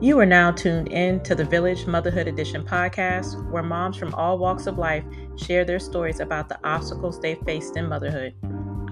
You 0.00 0.16
are 0.20 0.26
now 0.26 0.52
tuned 0.52 0.92
in 0.92 1.20
to 1.24 1.34
the 1.34 1.44
Village 1.44 1.88
Motherhood 1.88 2.28
Edition 2.28 2.64
podcast, 2.64 3.50
where 3.50 3.64
moms 3.64 3.96
from 3.96 4.14
all 4.14 4.38
walks 4.38 4.68
of 4.68 4.78
life 4.78 5.02
share 5.34 5.64
their 5.64 5.80
stories 5.80 6.20
about 6.20 6.48
the 6.48 6.56
obstacles 6.62 7.20
they 7.20 7.34
faced 7.34 7.76
in 7.76 7.88
motherhood. 7.88 8.32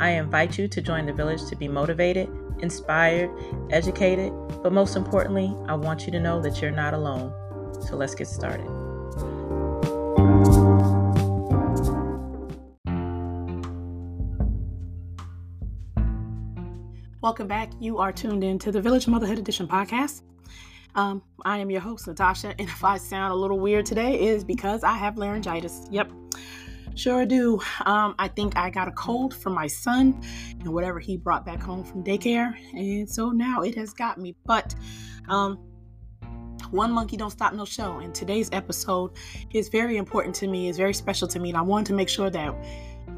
I 0.00 0.10
invite 0.10 0.58
you 0.58 0.66
to 0.66 0.82
join 0.82 1.06
the 1.06 1.12
village 1.12 1.44
to 1.46 1.54
be 1.54 1.68
motivated, 1.68 2.28
inspired, 2.58 3.30
educated, 3.70 4.32
but 4.64 4.72
most 4.72 4.96
importantly, 4.96 5.54
I 5.68 5.76
want 5.76 6.06
you 6.06 6.10
to 6.10 6.18
know 6.18 6.42
that 6.42 6.60
you're 6.60 6.72
not 6.72 6.92
alone. 6.92 7.32
So 7.82 7.94
let's 7.94 8.16
get 8.16 8.26
started. 8.26 8.66
Welcome 17.20 17.46
back. 17.46 17.70
You 17.78 17.98
are 17.98 18.10
tuned 18.10 18.42
in 18.42 18.58
to 18.58 18.72
the 18.72 18.80
Village 18.80 19.06
Motherhood 19.06 19.38
Edition 19.38 19.68
podcast. 19.68 20.22
Um, 20.96 21.22
I 21.44 21.58
am 21.58 21.70
your 21.70 21.82
host, 21.82 22.06
Natasha, 22.06 22.54
and 22.58 22.60
if 22.68 22.82
I 22.82 22.96
sound 22.96 23.32
a 23.32 23.36
little 23.36 23.60
weird 23.60 23.86
today, 23.86 24.18
is 24.28 24.42
because 24.42 24.82
I 24.82 24.96
have 24.96 25.18
laryngitis. 25.18 25.86
Yep, 25.90 26.10
sure 26.94 27.26
do. 27.26 27.60
Um, 27.84 28.14
I 28.18 28.28
think 28.28 28.56
I 28.56 28.70
got 28.70 28.88
a 28.88 28.92
cold 28.92 29.34
from 29.34 29.52
my 29.52 29.66
son 29.66 30.20
and 30.58 30.68
whatever 30.72 30.98
he 30.98 31.18
brought 31.18 31.44
back 31.44 31.62
home 31.62 31.84
from 31.84 32.02
daycare, 32.02 32.54
and 32.72 33.08
so 33.08 33.30
now 33.30 33.60
it 33.60 33.74
has 33.76 33.92
got 33.92 34.18
me. 34.18 34.34
But 34.46 34.74
um, 35.28 35.58
one 36.70 36.90
monkey 36.90 37.18
don't 37.18 37.30
stop 37.30 37.52
no 37.52 37.66
show, 37.66 37.98
and 37.98 38.14
today's 38.14 38.48
episode 38.52 39.12
is 39.52 39.68
very 39.68 39.98
important 39.98 40.34
to 40.36 40.48
me. 40.48 40.68
is 40.68 40.78
very 40.78 40.94
special 40.94 41.28
to 41.28 41.38
me, 41.38 41.50
and 41.50 41.58
I 41.58 41.62
wanted 41.62 41.86
to 41.88 41.92
make 41.92 42.08
sure 42.08 42.30
that 42.30 42.54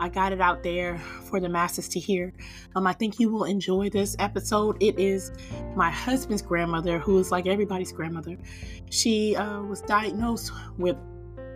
I 0.01 0.09
got 0.09 0.33
it 0.33 0.41
out 0.41 0.63
there 0.63 0.99
for 0.99 1.41
the 1.41 1.49
masses 1.49 1.89
to 1.91 2.01
hear. 2.01 2.33
Um, 2.75 2.87
I 2.87 2.93
think 2.93 3.19
you 3.19 3.31
will 3.31 3.45
enjoy 3.45 3.91
this 3.91 4.17
episode. 4.19 4.77
It 4.81 4.99
is 4.99 5.33
my 5.75 5.91
husband's 5.91 6.43
grandmother, 6.43 6.99
who 6.99 7.19
is 7.19 7.31
like 7.31 7.47
everybody's 7.47 7.93
grandmother. 7.93 8.37
She 8.91 9.37
uh, 9.37 9.63
was 9.63 9.83
diagnosed 9.83 10.53
with 10.79 10.97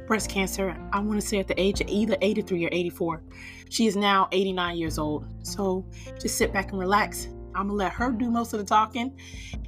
breast 0.07 0.29
cancer, 0.29 0.77
I 0.93 1.01
want 1.01 1.21
to 1.21 1.27
say 1.27 1.39
at 1.39 1.49
the 1.49 1.59
age 1.59 1.81
of 1.81 1.89
either 1.89 2.17
83 2.21 2.67
or 2.67 2.69
84. 2.73 3.23
She 3.71 3.87
is 3.87 3.97
now 3.97 4.29
89 4.33 4.77
years 4.77 4.99
old. 4.99 5.27
So 5.43 5.87
just 6.21 6.37
sit 6.37 6.53
back 6.53 6.73
and 6.73 6.79
relax. 6.79 7.29
I'm 7.55 7.69
going 7.69 7.69
to 7.69 7.75
let 7.75 7.93
her 7.93 8.11
do 8.11 8.31
most 8.31 8.53
of 8.53 8.59
the 8.59 8.67
talking 8.67 9.19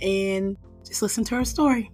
and 0.03 0.57
just 0.85 1.03
listen 1.03 1.25
to 1.25 1.37
her 1.37 1.45
story. 1.45 1.91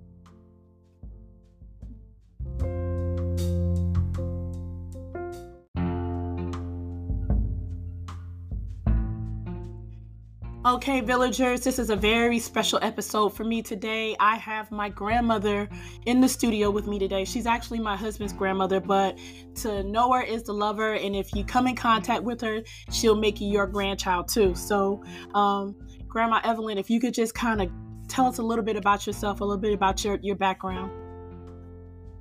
Okay, 10.66 11.00
villagers, 11.00 11.62
this 11.62 11.78
is 11.78 11.88
a 11.88 11.96
very 11.96 12.38
special 12.38 12.78
episode 12.82 13.30
for 13.30 13.44
me 13.44 13.62
today. 13.62 14.14
I 14.20 14.36
have 14.36 14.70
my 14.70 14.90
grandmother 14.90 15.70
in 16.04 16.20
the 16.20 16.28
studio 16.28 16.70
with 16.70 16.86
me 16.86 16.98
today. 16.98 17.24
She's 17.24 17.46
actually 17.46 17.78
my 17.78 17.96
husband's 17.96 18.34
grandmother, 18.34 18.78
but 18.78 19.18
to 19.62 19.82
know 19.84 20.12
her 20.12 20.20
is 20.20 20.42
to 20.42 20.52
love 20.52 20.76
her. 20.76 20.92
And 20.92 21.16
if 21.16 21.34
you 21.34 21.46
come 21.46 21.66
in 21.66 21.76
contact 21.76 22.24
with 22.24 22.42
her, 22.42 22.60
she'll 22.92 23.16
make 23.16 23.40
you 23.40 23.48
your 23.48 23.66
grandchild 23.66 24.28
too. 24.28 24.54
So, 24.54 25.02
um, 25.32 25.74
Grandma 26.06 26.42
Evelyn, 26.44 26.76
if 26.76 26.90
you 26.90 27.00
could 27.00 27.14
just 27.14 27.34
kind 27.34 27.62
of 27.62 27.70
tell 28.08 28.26
us 28.26 28.36
a 28.36 28.42
little 28.42 28.64
bit 28.64 28.76
about 28.76 29.06
yourself, 29.06 29.40
a 29.40 29.44
little 29.44 29.62
bit 29.62 29.72
about 29.72 30.04
your, 30.04 30.18
your 30.20 30.36
background. 30.36 30.92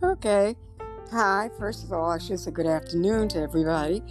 Okay. 0.02 0.56
Hi, 1.12 1.50
first 1.60 1.84
of 1.84 1.92
all, 1.92 2.10
I 2.10 2.20
should 2.20 2.40
say 2.40 2.52
good 2.52 2.68
afternoon 2.68 3.28
to 3.30 3.40
everybody. 3.40 4.02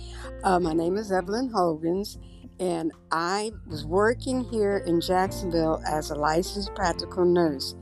Uh, 0.44 0.60
my 0.60 0.74
name 0.74 0.98
is 0.98 1.10
Evelyn 1.10 1.48
Hogans 1.48 2.18
and 2.60 2.92
I 3.12 3.52
was 3.66 3.84
working 3.84 4.44
here 4.44 4.78
in 4.86 5.00
Jacksonville 5.00 5.82
as 5.86 6.10
a 6.10 6.14
licensed 6.14 6.74
practical 6.74 7.24
nurse. 7.24 7.76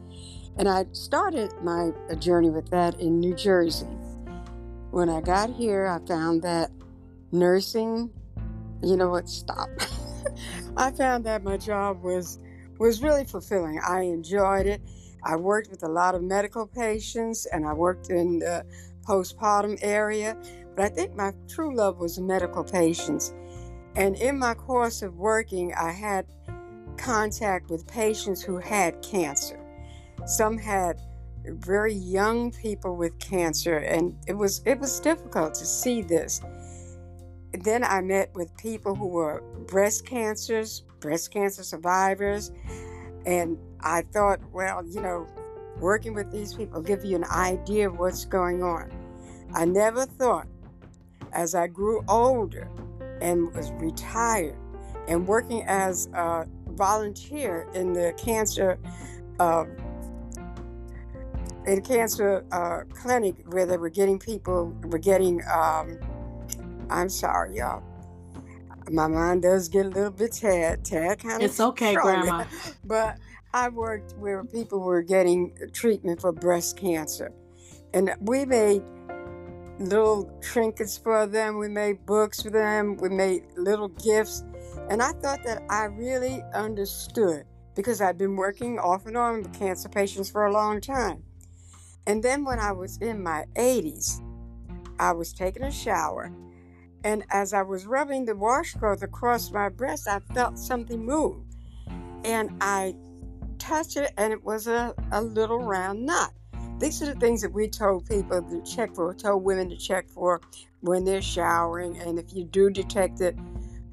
And 0.59 0.69
I 0.69 0.87
started 0.93 1.53
my 1.62 1.91
journey 2.19 2.51
with 2.51 2.71
that 2.71 2.99
in 3.01 3.21
New 3.21 3.34
Jersey. 3.34 3.87
When 4.91 5.09
I 5.09 5.21
got 5.21 5.51
here, 5.51 5.87
I 5.87 6.06
found 6.06 6.43
that 6.43 6.71
nursing, 7.33 8.11
you 8.83 8.97
know 8.97 9.11
what, 9.11 9.28
stop. 9.28 9.69
I 10.77 10.91
found 10.91 11.25
that 11.25 11.43
my 11.43 11.56
job 11.56 12.03
was 12.03 12.39
was 12.78 13.03
really 13.03 13.25
fulfilling. 13.25 13.81
I 13.87 14.03
enjoyed 14.03 14.67
it. 14.67 14.83
I 15.25 15.37
worked 15.37 15.71
with 15.71 15.83
a 15.83 15.89
lot 15.89 16.15
of 16.15 16.22
medical 16.22 16.67
patients 16.67 17.47
and 17.47 17.67
I 17.67 17.72
worked 17.72 18.11
in 18.11 18.41
the 18.41 18.67
postpartum 19.06 19.78
area, 19.81 20.37
but 20.75 20.84
I 20.84 20.89
think 20.91 21.15
my 21.15 21.33
true 21.49 21.75
love 21.75 21.99
was 21.99 22.19
medical 22.19 22.62
patients 22.62 23.33
and 23.97 24.15
in 24.17 24.39
my 24.39 24.55
course 24.55 25.01
of 25.03 25.17
working, 25.17 25.73
I 25.75 25.91
had 25.91 26.27
contact 26.99 27.71
with 27.71 27.87
patients 27.87 28.43
who 28.43 28.59
had 28.59 29.01
cancer. 29.03 29.59
Some 30.27 30.59
had 30.59 31.01
very 31.47 31.95
young 31.95 32.51
people 32.51 32.97
with 32.97 33.19
cancer, 33.19 33.79
and 33.79 34.15
it 34.27 34.34
was 34.34 34.62
it 34.67 34.79
was 34.79 35.01
difficult 35.01 35.55
to 35.55 35.65
see 35.65 36.03
this. 36.03 36.43
Then 37.53 37.84
I 37.84 38.03
met 38.03 38.34
with 38.34 38.55
people 38.59 38.95
who 38.95 39.07
were 39.07 39.43
breast 39.67 40.05
cancers, 40.05 40.83
breast 41.01 41.33
cancer 41.33 41.63
survivors, 41.63 42.53
and 43.25 43.57
I 43.81 44.03
thought, 44.13 44.41
well, 44.53 44.84
you 44.84 45.01
know, 45.01 45.27
working 45.81 46.13
with 46.13 46.31
these 46.31 46.53
people 46.53 46.83
give 46.83 47.05
you 47.05 47.17
an 47.17 47.25
idea 47.25 47.89
of 47.89 47.99
what's 47.99 48.27
going 48.27 48.63
on. 48.63 48.91
I 49.55 49.65
never 49.65 50.05
thought, 50.05 50.49
as 51.33 51.55
I 51.55 51.67
grew 51.69 52.05
older, 52.09 52.69
and 53.21 53.54
was 53.54 53.71
retired 53.72 54.56
and 55.09 55.27
working 55.27 55.62
as 55.66 56.09
a 56.15 56.47
volunteer 56.71 57.69
in 57.75 57.93
the 57.93 58.12
cancer 58.16 58.78
uh, 59.38 59.65
in 61.66 61.81
cancer 61.82 62.44
uh, 62.53 62.82
clinic 62.94 63.34
where 63.47 63.66
they 63.66 63.77
were 63.77 63.91
getting 63.91 64.19
people 64.19 64.72
were 64.84 64.99
getting 64.99 65.43
um, 65.53 65.99
I'm 66.91 67.09
sorry 67.09 67.59
y'all. 67.59 67.82
My 68.88 69.09
mind 69.09 69.43
does 69.43 69.69
get 69.69 69.87
a 69.87 69.88
little 69.88 70.12
bit 70.12 70.33
tad 70.33 70.84
tad 70.84 71.19
kind 71.19 71.37
of 71.37 71.43
it's 71.43 71.60
okay 71.60 71.94
grandma. 71.94 72.44
but 72.84 73.19
I 73.53 73.69
worked 73.69 74.12
where 74.19 74.44
people 74.44 74.81
were 74.81 75.03
getting 75.03 75.56
treatment 75.72 76.21
for 76.21 76.31
breast 76.31 76.77
cancer. 76.77 77.33
And 77.94 78.15
we 78.21 78.44
made 78.44 78.83
little 79.79 80.31
trinkets 80.41 80.97
for 80.97 81.27
them. 81.27 81.59
We 81.59 81.69
made 81.69 82.05
books 82.07 82.43
for 82.43 82.51
them. 82.51 82.97
We 82.97 83.09
made 83.09 83.45
little 83.57 83.89
gifts. 83.89 84.45
And 84.91 85.03
I 85.03 85.13
thought 85.13 85.43
that 85.45 85.63
I 85.69 85.85
really 85.85 86.43
understood 86.55 87.45
because 87.75 88.01
I'd 88.01 88.19
been 88.19 88.37
working 88.37 88.79
off 88.79 89.07
and 89.07 89.17
on 89.17 89.43
with 89.43 89.59
cancer 89.59 89.89
patients 89.89 90.31
for 90.31 90.47
a 90.47 90.53
long 90.53 90.81
time. 90.81 91.23
And 92.07 92.23
then 92.23 92.45
when 92.45 92.59
I 92.59 92.73
was 92.73 92.99
in 92.99 93.23
my 93.23 93.45
80s, 93.55 94.23
I 94.99 95.13
was 95.13 95.33
taking 95.33 95.65
a 95.65 95.73
shower. 95.73 96.33
And 97.05 97.25
as 97.31 97.53
I 97.53 97.63
was 97.63 97.87
rubbing 97.87 98.25
the 98.25 98.35
washcloth 98.35 99.03
across 99.03 99.51
my 99.51 99.69
breast, 99.69 100.09
I 100.09 100.21
felt 100.33 100.59
something 100.59 101.05
move. 101.05 101.37
And 102.25 102.51
I 102.61 102.95
touched 103.59 103.97
it, 103.97 104.13
and 104.17 104.33
it 104.33 104.43
was 104.43 104.67
a, 104.67 104.95
a 105.13 105.23
little 105.23 105.59
round 105.59 106.07
knot. 106.07 106.33
These 106.79 107.03
are 107.03 107.07
the 107.07 107.19
things 107.19 107.41
that 107.41 107.53
we 107.53 107.69
told 107.69 108.07
people 108.07 108.43
to 108.43 108.63
check 108.63 108.95
for, 108.95 109.15
told 109.15 109.45
women 109.45 109.71
to 109.71 109.77
check 109.77 110.09
for 110.11 110.43
when 110.81 111.05
they're 111.05 111.23
showering. 111.23 111.97
And 111.99 112.19
if 112.19 112.35
you 112.35 112.45
do 112.45 112.69
detect 112.69 113.21
it, 113.23 113.35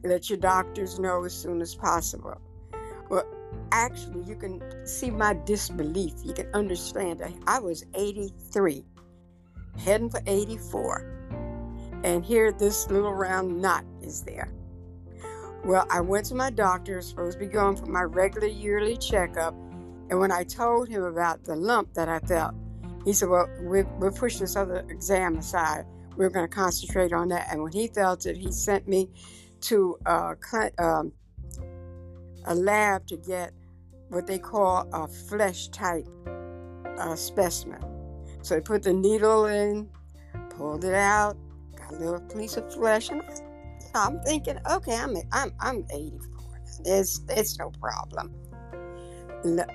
let 0.04 0.30
your 0.30 0.38
doctors 0.38 1.00
know 1.00 1.24
as 1.24 1.34
soon 1.34 1.62
as 1.62 1.76
possible. 1.76 2.42
Well, 3.10 3.26
actually, 3.72 4.24
you 4.24 4.36
can 4.36 4.62
see 4.86 5.10
my 5.10 5.34
disbelief. 5.46 6.14
You 6.26 6.34
can 6.34 6.48
understand. 6.54 7.22
I 7.48 7.60
was 7.60 7.86
83, 7.94 8.84
heading 9.78 10.10
for 10.10 10.22
84. 10.28 11.10
And 12.04 12.26
here, 12.26 12.52
this 12.52 12.90
little 12.90 13.14
round 13.14 13.62
knot 13.62 13.86
is 14.02 14.24
there. 14.24 14.52
Well, 15.64 15.88
I 15.90 16.02
went 16.02 16.26
to 16.26 16.36
my 16.36 16.50
doctor, 16.50 17.02
supposed 17.02 17.40
to 17.40 17.46
be 17.46 17.50
going 17.50 17.78
for 17.78 17.86
my 17.86 18.03
regular 18.03 18.47
yearly 18.47 18.97
checkup. 18.97 19.56
And 20.09 20.20
when 20.20 20.34
I 20.34 20.44
told 20.44 20.90
him 20.90 21.03
about 21.03 21.46
the 21.46 21.56
lump 21.56 21.94
that 21.94 22.09
I 22.09 22.20
felt, 22.20 22.56
he 23.05 23.14
said, 23.14 23.29
Well, 23.29 23.50
we, 23.61 23.84
we'll 23.84 24.11
push 24.11 24.38
this 24.38 24.55
other 24.55 24.85
exam 24.90 25.38
aside. 25.38 25.85
We're 26.16 26.29
going 26.29 26.47
to 26.47 26.53
concentrate 26.53 27.11
on 27.11 27.29
that. 27.29 27.47
And 27.52 27.64
when 27.64 27.72
he 27.72 27.88
felt 27.88 28.26
it, 28.26 28.38
he 28.38 28.52
sent 28.52 28.88
me 28.88 29.09
to 29.61 29.97
a, 30.05 30.35
um, 30.78 31.11
a 32.46 32.53
lab 32.53 33.08
to 33.08 33.17
get 33.17 33.52
what 34.09 34.28
they 34.28 34.38
call 34.38 34.88
a 34.94 35.08
flesh 35.08 35.70
type 35.70 36.08
uh, 36.97 37.16
specimen. 37.16 37.82
So 38.41 38.55
he 38.55 38.61
put 38.61 38.84
the 38.84 38.94
needle 38.94 39.46
in, 39.46 39.90
pulled 40.52 40.84
it 40.85 40.94
out, 40.94 41.38
got 41.76 41.94
a 41.94 41.97
little 41.97 42.20
piece 42.20 42.58
of 42.58 42.72
flesh, 42.73 43.09
and 43.09 43.23
I'm 43.96 44.20
thinking, 44.22 44.58
okay, 44.70 44.96
I'm 44.96 45.16
I'm 45.32 45.53
I'm 45.59 45.85
84. 45.90 46.61
It's 46.85 47.22
it's 47.29 47.58
no 47.58 47.72
problem. 47.72 48.34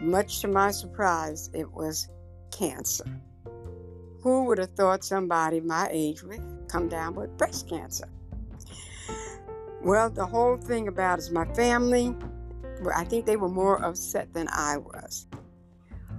Much 0.00 0.40
to 0.40 0.48
my 0.48 0.70
surprise, 0.70 1.50
it 1.52 1.70
was 1.70 2.08
cancer. 2.50 3.04
Who 4.22 4.44
would 4.44 4.58
have 4.58 4.74
thought 4.74 5.04
somebody 5.04 5.60
my 5.60 5.88
age 5.90 6.22
would 6.22 6.40
come 6.68 6.88
down 6.88 7.14
with 7.14 7.36
breast 7.36 7.68
cancer? 7.68 8.08
Well, 9.82 10.10
the 10.10 10.26
whole 10.26 10.56
thing 10.56 10.88
about 10.88 11.18
is 11.18 11.30
my 11.30 11.44
family, 11.54 12.14
I 12.94 13.04
think 13.04 13.26
they 13.26 13.36
were 13.36 13.48
more 13.48 13.84
upset 13.84 14.32
than 14.32 14.48
I 14.50 14.76
was. 14.78 15.26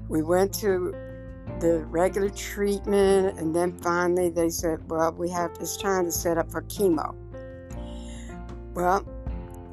We 0.08 0.22
went 0.22 0.54
to 0.56 0.94
the 1.60 1.86
regular 1.86 2.30
treatment, 2.30 3.38
and 3.38 3.56
then 3.56 3.78
finally 3.80 4.30
they 4.30 4.50
said, 4.50 4.90
Well, 4.90 5.12
we 5.12 5.30
have 5.30 5.52
it's 5.60 5.78
time 5.78 6.06
to 6.06 6.12
set 6.12 6.38
up 6.38 6.52
for 6.52 6.62
chemo. 6.64 7.16
Well, 8.74 9.06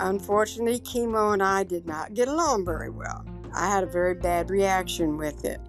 unfortunately, 0.00 0.80
chemo 0.80 1.32
and 1.32 1.42
I 1.42 1.62
did 1.64 1.86
not 1.86 2.14
get 2.14 2.28
along 2.28 2.64
very 2.64 2.90
well. 2.90 3.24
I 3.54 3.68
had 3.68 3.84
a 3.84 3.86
very 3.86 4.14
bad 4.14 4.50
reaction 4.50 5.16
with 5.16 5.44
it. 5.44 5.60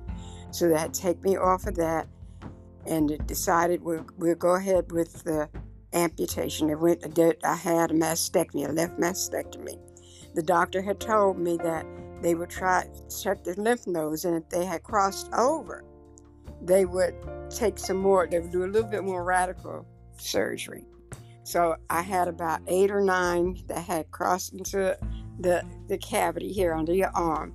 So 0.51 0.69
to 0.69 0.89
take 0.89 1.21
me 1.23 1.37
off 1.37 1.67
of 1.67 1.75
that 1.75 2.07
and 2.85 3.17
decided 3.27 3.81
we'll, 3.83 4.05
we'll 4.17 4.35
go 4.35 4.55
ahead 4.55 4.91
with 4.91 5.23
the 5.23 5.49
amputation. 5.93 6.69
It 6.69 6.79
went, 6.79 7.03
I 7.43 7.55
had 7.55 7.91
a 7.91 7.93
mastectomy, 7.93 8.67
a 8.67 8.71
left 8.71 8.97
mastectomy. 8.97 9.77
The 10.35 10.43
doctor 10.43 10.81
had 10.81 10.99
told 10.99 11.39
me 11.39 11.57
that 11.63 11.85
they 12.21 12.35
would 12.35 12.49
try 12.49 12.85
check 13.21 13.43
the 13.43 13.59
lymph 13.59 13.87
nodes, 13.87 14.25
and 14.25 14.35
if 14.35 14.49
they 14.49 14.65
had 14.65 14.83
crossed 14.83 15.29
over, 15.33 15.83
they 16.61 16.85
would 16.85 17.15
take 17.49 17.77
some 17.77 17.97
more. 17.97 18.27
They 18.27 18.39
would 18.39 18.51
do 18.51 18.63
a 18.63 18.67
little 18.67 18.89
bit 18.89 19.03
more 19.03 19.23
radical 19.23 19.85
surgery. 20.17 20.85
So 21.43 21.75
I 21.89 22.01
had 22.01 22.27
about 22.27 22.61
eight 22.67 22.91
or 22.91 23.01
nine 23.01 23.63
that 23.67 23.83
had 23.83 24.11
crossed 24.11 24.53
into 24.53 24.97
the 25.39 25.63
the 25.87 25.97
cavity 25.97 26.51
here 26.51 26.73
under 26.73 26.93
your 26.93 27.11
arm, 27.15 27.53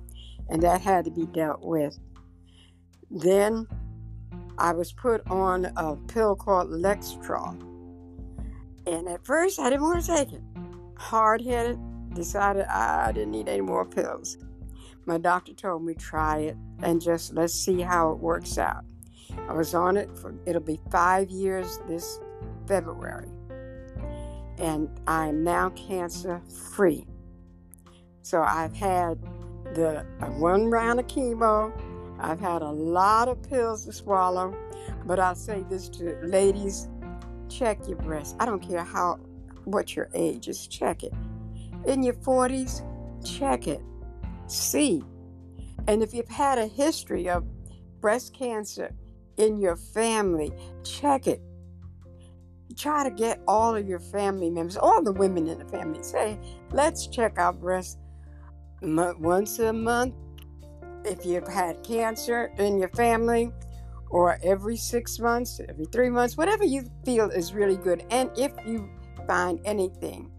and 0.49 0.61
that 0.63 0.81
had 0.81 1.05
to 1.05 1.11
be 1.11 1.25
dealt 1.25 1.61
with. 1.61 1.97
Then 3.13 3.67
I 4.57 4.73
was 4.73 4.91
put 4.91 5.21
on 5.29 5.65
a 5.77 5.95
pill 6.07 6.35
called 6.35 6.69
Lextrol. 6.69 7.61
And 8.87 9.07
at 9.07 9.23
first, 9.23 9.59
I 9.59 9.69
didn't 9.69 9.83
want 9.83 10.03
to 10.03 10.15
take 10.15 10.33
it. 10.33 10.41
Hard 10.97 11.41
headed, 11.41 11.79
decided 12.15 12.65
I 12.65 13.11
didn't 13.11 13.31
need 13.31 13.47
any 13.47 13.61
more 13.61 13.85
pills. 13.85 14.37
My 15.05 15.19
doctor 15.19 15.53
told 15.53 15.85
me 15.85 15.93
try 15.93 16.39
it 16.39 16.57
and 16.81 16.99
just 16.99 17.33
let's 17.33 17.53
see 17.53 17.81
how 17.81 18.11
it 18.11 18.19
works 18.19 18.57
out. 18.57 18.83
I 19.47 19.53
was 19.53 19.75
on 19.75 19.95
it 19.95 20.17
for 20.17 20.33
it'll 20.45 20.61
be 20.61 20.79
five 20.89 21.29
years 21.29 21.79
this 21.87 22.19
February. 22.67 23.29
And 24.57 24.89
I 25.07 25.27
am 25.27 25.43
now 25.43 25.69
cancer 25.71 26.41
free. 26.71 27.05
So 28.21 28.41
I've 28.41 28.73
had 28.73 29.21
the 29.73 30.05
uh, 30.21 30.27
one 30.27 30.69
round 30.69 30.99
of 30.99 31.07
chemo 31.07 31.73
I've 32.23 32.39
had 32.39 32.61
a 32.61 32.71
lot 32.71 33.27
of 33.27 33.43
pills 33.43 33.85
to 33.85 33.93
swallow, 33.93 34.55
but 35.05 35.19
I'll 35.19 35.35
say 35.35 35.65
this 35.69 35.89
to 35.89 36.17
ladies 36.23 36.87
check 37.49 37.87
your 37.87 37.97
breasts. 37.97 38.35
I 38.39 38.45
don't 38.45 38.61
care 38.61 38.83
how 38.83 39.19
what 39.65 39.95
your 39.95 40.09
age 40.13 40.47
is, 40.47 40.67
check 40.67 41.03
it. 41.03 41.13
In 41.85 42.01
your 42.03 42.15
40s, 42.15 42.83
check 43.23 43.67
it. 43.67 43.81
See. 44.47 45.03
And 45.87 46.01
if 46.01 46.13
you've 46.13 46.29
had 46.29 46.57
a 46.57 46.67
history 46.67 47.29
of 47.29 47.45
breast 47.99 48.33
cancer 48.33 48.93
in 49.37 49.59
your 49.59 49.75
family, 49.75 50.51
check 50.83 51.27
it. 51.27 51.41
Try 52.77 53.03
to 53.03 53.11
get 53.11 53.41
all 53.47 53.75
of 53.75 53.87
your 53.87 53.99
family 53.99 54.49
members, 54.49 54.77
all 54.77 55.03
the 55.03 55.11
women 55.11 55.47
in 55.47 55.59
the 55.59 55.65
family, 55.65 56.01
say, 56.01 56.39
let's 56.71 57.07
check 57.07 57.37
our 57.37 57.53
breasts 57.53 57.97
once 58.81 59.59
a 59.59 59.71
month, 59.71 60.15
if 61.05 61.25
you've 61.25 61.47
had 61.47 61.83
cancer 61.83 62.51
in 62.57 62.77
your 62.77 62.89
family, 62.89 63.51
or 64.09 64.37
every 64.43 64.77
six 64.77 65.19
months, 65.19 65.59
every 65.67 65.85
three 65.85 66.09
months, 66.09 66.37
whatever 66.37 66.63
you 66.63 66.83
feel 67.03 67.29
is 67.31 67.53
really 67.53 67.77
good. 67.77 68.05
And 68.11 68.29
if 68.37 68.51
you 68.65 68.87
find 69.25 69.59
anything, 69.65 70.31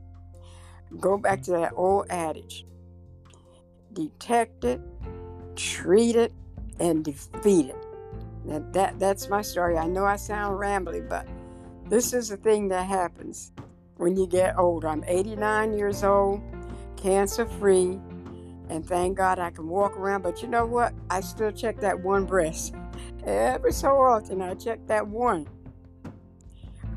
go 1.01 1.19
back 1.19 1.43
to 1.43 1.51
that 1.53 1.73
old 1.75 2.07
adage 2.09 2.65
detect 3.95 4.65
it, 4.65 4.81
treat 5.57 6.17
it, 6.17 6.33
and 6.81 7.05
defeat 7.05 7.67
it. 7.67 7.77
Now 8.45 8.65
that, 8.73 8.99
that's 8.99 9.29
my 9.29 9.41
story. 9.41 9.79
I 9.79 9.87
know 9.87 10.05
I 10.05 10.17
sound 10.17 10.59
rambly, 10.59 11.09
but 11.09 11.27
this 11.89 12.13
is 12.13 12.29
the 12.29 12.37
thing 12.37 12.69
that 12.69 12.87
happens 12.87 13.53
when 13.97 14.17
you 14.17 14.27
get 14.27 14.59
older. 14.59 14.89
I'm 14.89 15.05
89 15.07 15.73
years 15.73 16.05
old, 16.05 16.43
cancer 16.97 17.47
free, 17.47 17.99
and 18.69 18.87
thank 18.87 19.17
God 19.17 19.39
I 19.39 19.51
can 19.51 19.69
walk 19.69 19.97
around. 19.97 20.23
But 20.23 20.43
you 20.43 20.49
know 20.49 20.67
what? 20.67 20.95
I 21.11 21.21
still 21.21 21.53
check 21.53 21.81
that 21.81 22.01
one 22.01 22.25
breast. 22.25 22.75
Every 23.25 23.73
so 23.73 23.97
often, 24.01 24.43
I 24.43 24.55
check 24.55 24.87
that 24.87 25.07
one. 25.07 25.47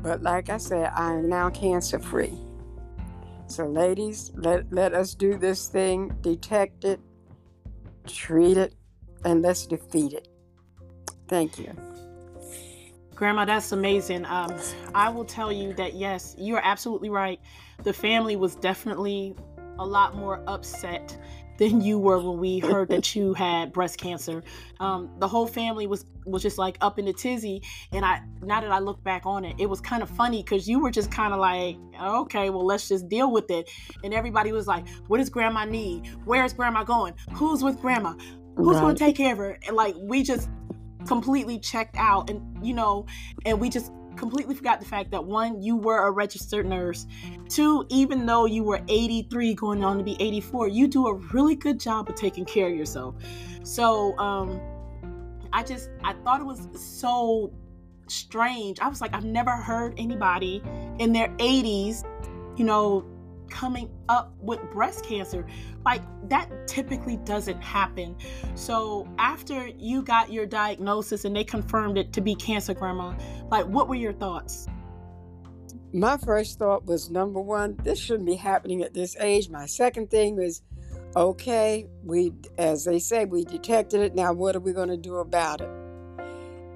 But 0.02 0.22
like 0.22 0.48
I 0.48 0.58
said, 0.58 0.92
I 0.94 1.14
am 1.14 1.28
now 1.28 1.50
cancer 1.50 1.98
free. 1.98 2.38
So, 3.46 3.66
ladies, 3.66 4.30
let, 4.34 4.70
let 4.72 4.92
us 4.92 5.14
do 5.14 5.38
this 5.38 5.68
thing, 5.68 6.14
detect 6.20 6.84
it, 6.84 7.00
treat 8.06 8.58
it, 8.58 8.74
and 9.24 9.42
let's 9.42 9.66
defeat 9.66 10.12
it. 10.12 10.28
Thank 11.28 11.58
you. 11.58 11.74
Grandma, 13.14 13.44
that's 13.44 13.72
amazing. 13.72 14.24
Um, 14.26 14.54
I 14.94 15.08
will 15.08 15.24
tell 15.24 15.50
you 15.50 15.72
that 15.74 15.94
yes, 15.94 16.36
you 16.38 16.54
are 16.54 16.62
absolutely 16.62 17.10
right. 17.10 17.40
The 17.82 17.92
family 17.92 18.36
was 18.36 18.54
definitely 18.54 19.34
a 19.78 19.86
lot 19.86 20.16
more 20.16 20.42
upset 20.46 21.16
than 21.58 21.80
you 21.80 21.98
were 21.98 22.18
when 22.18 22.38
we 22.38 22.60
heard 22.60 22.88
that 22.88 23.14
you 23.14 23.34
had 23.34 23.72
breast 23.72 23.98
cancer. 23.98 24.42
Um, 24.80 25.10
the 25.18 25.28
whole 25.28 25.46
family 25.46 25.86
was 25.86 26.06
was 26.24 26.42
just 26.42 26.58
like 26.58 26.78
up 26.80 26.98
in 26.98 27.04
the 27.04 27.12
tizzy, 27.12 27.62
and 27.92 28.04
I 28.04 28.22
now 28.42 28.60
that 28.60 28.70
I 28.70 28.78
look 28.78 29.02
back 29.02 29.26
on 29.26 29.44
it, 29.44 29.56
it 29.58 29.66
was 29.66 29.80
kind 29.80 30.02
of 30.02 30.08
funny 30.08 30.42
because 30.42 30.68
you 30.68 30.80
were 30.80 30.90
just 30.90 31.10
kind 31.10 31.34
of 31.34 31.40
like, 31.40 31.76
okay, 32.00 32.50
well 32.50 32.64
let's 32.64 32.88
just 32.88 33.08
deal 33.08 33.30
with 33.30 33.50
it, 33.50 33.70
and 34.04 34.14
everybody 34.14 34.52
was 34.52 34.66
like, 34.66 34.88
what 35.08 35.18
does 35.18 35.28
Grandma 35.28 35.64
need? 35.64 36.06
Where 36.24 36.44
is 36.44 36.52
Grandma 36.52 36.84
going? 36.84 37.14
Who's 37.32 37.62
with 37.62 37.80
Grandma? 37.80 38.14
Who's 38.56 38.76
right. 38.76 38.80
going 38.80 38.96
to 38.96 39.04
take 39.04 39.16
care 39.16 39.32
of 39.32 39.38
her? 39.38 39.58
And 39.66 39.76
like 39.76 39.94
we 39.98 40.22
just 40.22 40.48
completely 41.06 41.58
checked 41.58 41.96
out, 41.96 42.30
and 42.30 42.64
you 42.64 42.74
know, 42.74 43.06
and 43.44 43.60
we 43.60 43.68
just 43.68 43.90
completely 44.18 44.54
forgot 44.54 44.80
the 44.80 44.86
fact 44.86 45.10
that 45.12 45.24
one, 45.24 45.62
you 45.62 45.76
were 45.76 46.06
a 46.06 46.10
registered 46.10 46.66
nurse. 46.66 47.06
Two, 47.48 47.86
even 47.88 48.26
though 48.26 48.44
you 48.44 48.62
were 48.64 48.82
83 48.88 49.54
going 49.54 49.84
on 49.84 49.98
to 49.98 50.04
be 50.04 50.16
84, 50.20 50.68
you 50.68 50.88
do 50.88 51.06
a 51.06 51.14
really 51.32 51.54
good 51.54 51.80
job 51.80 52.08
of 52.08 52.14
taking 52.16 52.44
care 52.44 52.68
of 52.68 52.76
yourself. 52.76 53.14
So, 53.62 54.18
um, 54.18 54.60
I 55.52 55.62
just 55.62 55.90
I 56.04 56.12
thought 56.24 56.40
it 56.40 56.46
was 56.46 56.68
so 56.74 57.52
strange. 58.08 58.80
I 58.80 58.88
was 58.88 59.00
like, 59.00 59.14
I've 59.14 59.24
never 59.24 59.50
heard 59.50 59.94
anybody 59.96 60.62
in 60.98 61.12
their 61.12 61.28
80s, 61.38 62.04
you 62.58 62.64
know, 62.64 63.04
coming 63.50 63.90
up 64.08 64.34
with 64.40 64.60
breast 64.70 65.04
cancer. 65.04 65.46
Like 65.84 66.02
that 66.28 66.66
typically 66.66 67.16
doesn't 67.18 67.60
happen. 67.62 68.16
So 68.54 69.08
after 69.18 69.68
you 69.68 70.02
got 70.02 70.32
your 70.32 70.46
diagnosis 70.46 71.24
and 71.24 71.34
they 71.34 71.44
confirmed 71.44 71.98
it 71.98 72.12
to 72.14 72.20
be 72.20 72.34
cancer, 72.34 72.74
grandma, 72.74 73.14
like 73.50 73.66
what 73.66 73.88
were 73.88 73.94
your 73.94 74.12
thoughts? 74.12 74.68
My 75.92 76.18
first 76.18 76.58
thought 76.58 76.84
was 76.84 77.10
number 77.10 77.40
one, 77.40 77.78
this 77.82 77.98
shouldn't 77.98 78.26
be 78.26 78.36
happening 78.36 78.82
at 78.82 78.92
this 78.92 79.16
age. 79.20 79.48
My 79.48 79.64
second 79.64 80.10
thing 80.10 80.36
was, 80.36 80.60
okay, 81.16 81.86
we, 82.04 82.32
as 82.58 82.84
they 82.84 82.98
say, 82.98 83.24
we 83.24 83.44
detected 83.44 84.02
it. 84.02 84.14
Now, 84.14 84.34
what 84.34 84.54
are 84.54 84.60
we 84.60 84.74
going 84.74 84.90
to 84.90 84.98
do 84.98 85.16
about 85.16 85.62
it? 85.62 85.70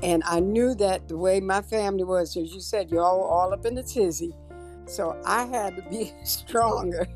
And 0.03 0.23
I 0.27 0.41
knew 0.41 0.75
that 0.77 1.09
the 1.09 1.17
way 1.17 1.41
my 1.41 1.63
family 1.63 2.05
was, 2.05 2.37
as 2.37 2.53
you 2.53 2.61
said, 2.61 2.91
you're 2.91 3.05
all, 3.05 3.23
all 3.23 3.53
up 3.53 3.67
in 3.67 3.75
the 3.75 3.83
tizzy. 3.83 4.35
So 4.87 5.21
I 5.25 5.47
had 5.47 5.77
to 5.77 5.83
be 5.91 6.13
stronger. 6.25 7.07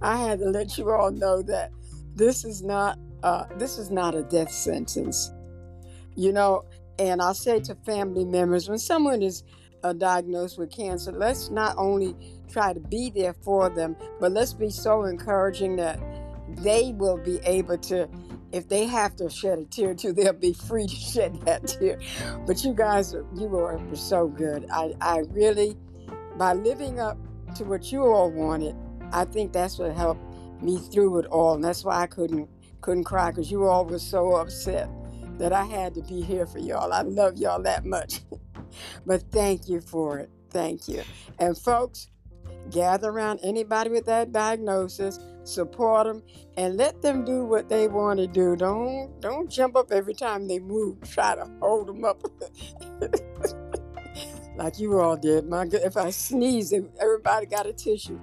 I 0.00 0.16
had 0.16 0.38
to 0.40 0.46
let 0.46 0.76
you 0.76 0.90
all 0.90 1.10
know 1.10 1.42
that 1.42 1.70
this 2.14 2.44
is 2.44 2.62
not 2.62 2.98
uh, 3.22 3.44
this 3.56 3.78
is 3.78 3.90
not 3.90 4.14
a 4.14 4.22
death 4.22 4.50
sentence. 4.50 5.30
You 6.14 6.32
know, 6.32 6.64
and 6.98 7.22
I'll 7.22 7.34
say 7.34 7.60
to 7.60 7.74
family 7.86 8.24
members 8.24 8.68
when 8.68 8.78
someone 8.78 9.22
is 9.22 9.44
uh, 9.82 9.92
diagnosed 9.92 10.58
with 10.58 10.70
cancer, 10.70 11.12
let's 11.12 11.50
not 11.50 11.74
only 11.78 12.14
try 12.50 12.72
to 12.72 12.80
be 12.80 13.10
there 13.10 13.32
for 13.32 13.70
them, 13.70 13.96
but 14.20 14.32
let's 14.32 14.52
be 14.52 14.70
so 14.70 15.04
encouraging 15.04 15.76
that 15.76 15.98
they 16.48 16.92
will 16.92 17.16
be 17.16 17.38
able 17.44 17.78
to 17.78 18.08
if 18.52 18.68
they 18.68 18.84
have 18.84 19.16
to 19.16 19.30
shed 19.30 19.58
a 19.58 19.64
tear 19.64 19.94
too, 19.94 20.12
they'll 20.12 20.34
be 20.34 20.52
free 20.52 20.86
to 20.86 20.94
shed 21.12 21.40
that 21.42 21.66
tear. 21.66 21.98
But 22.46 22.62
you 22.62 22.74
guys, 22.74 23.14
you 23.34 23.46
were 23.46 23.80
so 23.94 24.28
good. 24.28 24.66
I, 24.70 24.92
I 25.00 25.22
really 25.30 25.76
by 26.42 26.54
living 26.54 26.98
up 26.98 27.16
to 27.54 27.62
what 27.62 27.92
you 27.92 28.02
all 28.02 28.28
wanted, 28.28 28.74
I 29.12 29.24
think 29.24 29.52
that's 29.52 29.78
what 29.78 29.94
helped 29.94 30.24
me 30.60 30.76
through 30.76 31.20
it 31.20 31.26
all. 31.26 31.54
And 31.54 31.62
that's 31.62 31.84
why 31.84 32.02
I 32.02 32.08
couldn't 32.08 32.48
couldn't 32.80 33.04
cry 33.04 33.30
because 33.30 33.48
you 33.48 33.62
all 33.62 33.84
were 33.84 34.00
so 34.00 34.34
upset 34.34 34.90
that 35.38 35.52
I 35.52 35.64
had 35.64 35.94
to 35.94 36.02
be 36.02 36.20
here 36.20 36.44
for 36.44 36.58
y'all. 36.58 36.92
I 36.92 37.02
love 37.02 37.36
y'all 37.36 37.62
that 37.62 37.84
much. 37.84 38.22
but 39.06 39.22
thank 39.30 39.68
you 39.68 39.80
for 39.80 40.18
it. 40.18 40.30
Thank 40.50 40.88
you. 40.88 41.04
And 41.38 41.56
folks, 41.56 42.08
gather 42.72 43.10
around 43.10 43.38
anybody 43.44 43.90
with 43.90 44.06
that 44.06 44.32
diagnosis, 44.32 45.20
support 45.44 46.08
them, 46.08 46.24
and 46.56 46.76
let 46.76 47.02
them 47.02 47.24
do 47.24 47.44
what 47.44 47.68
they 47.68 47.86
want 47.86 48.18
to 48.18 48.26
do. 48.26 48.56
Don't 48.56 49.20
don't 49.20 49.48
jump 49.48 49.76
up 49.76 49.92
every 49.92 50.14
time 50.14 50.48
they 50.48 50.58
move. 50.58 51.08
Try 51.08 51.36
to 51.36 51.48
hold 51.60 51.86
them 51.86 52.04
up. 52.04 52.20
like 54.56 54.78
you 54.78 54.98
all 54.98 55.16
did. 55.16 55.48
My 55.48 55.66
good, 55.66 55.82
if 55.82 55.96
I 55.96 56.10
sneeze, 56.28 56.72
everybody 57.00 57.46
got 57.46 57.66
a 57.66 57.72
tissue. 57.72 58.18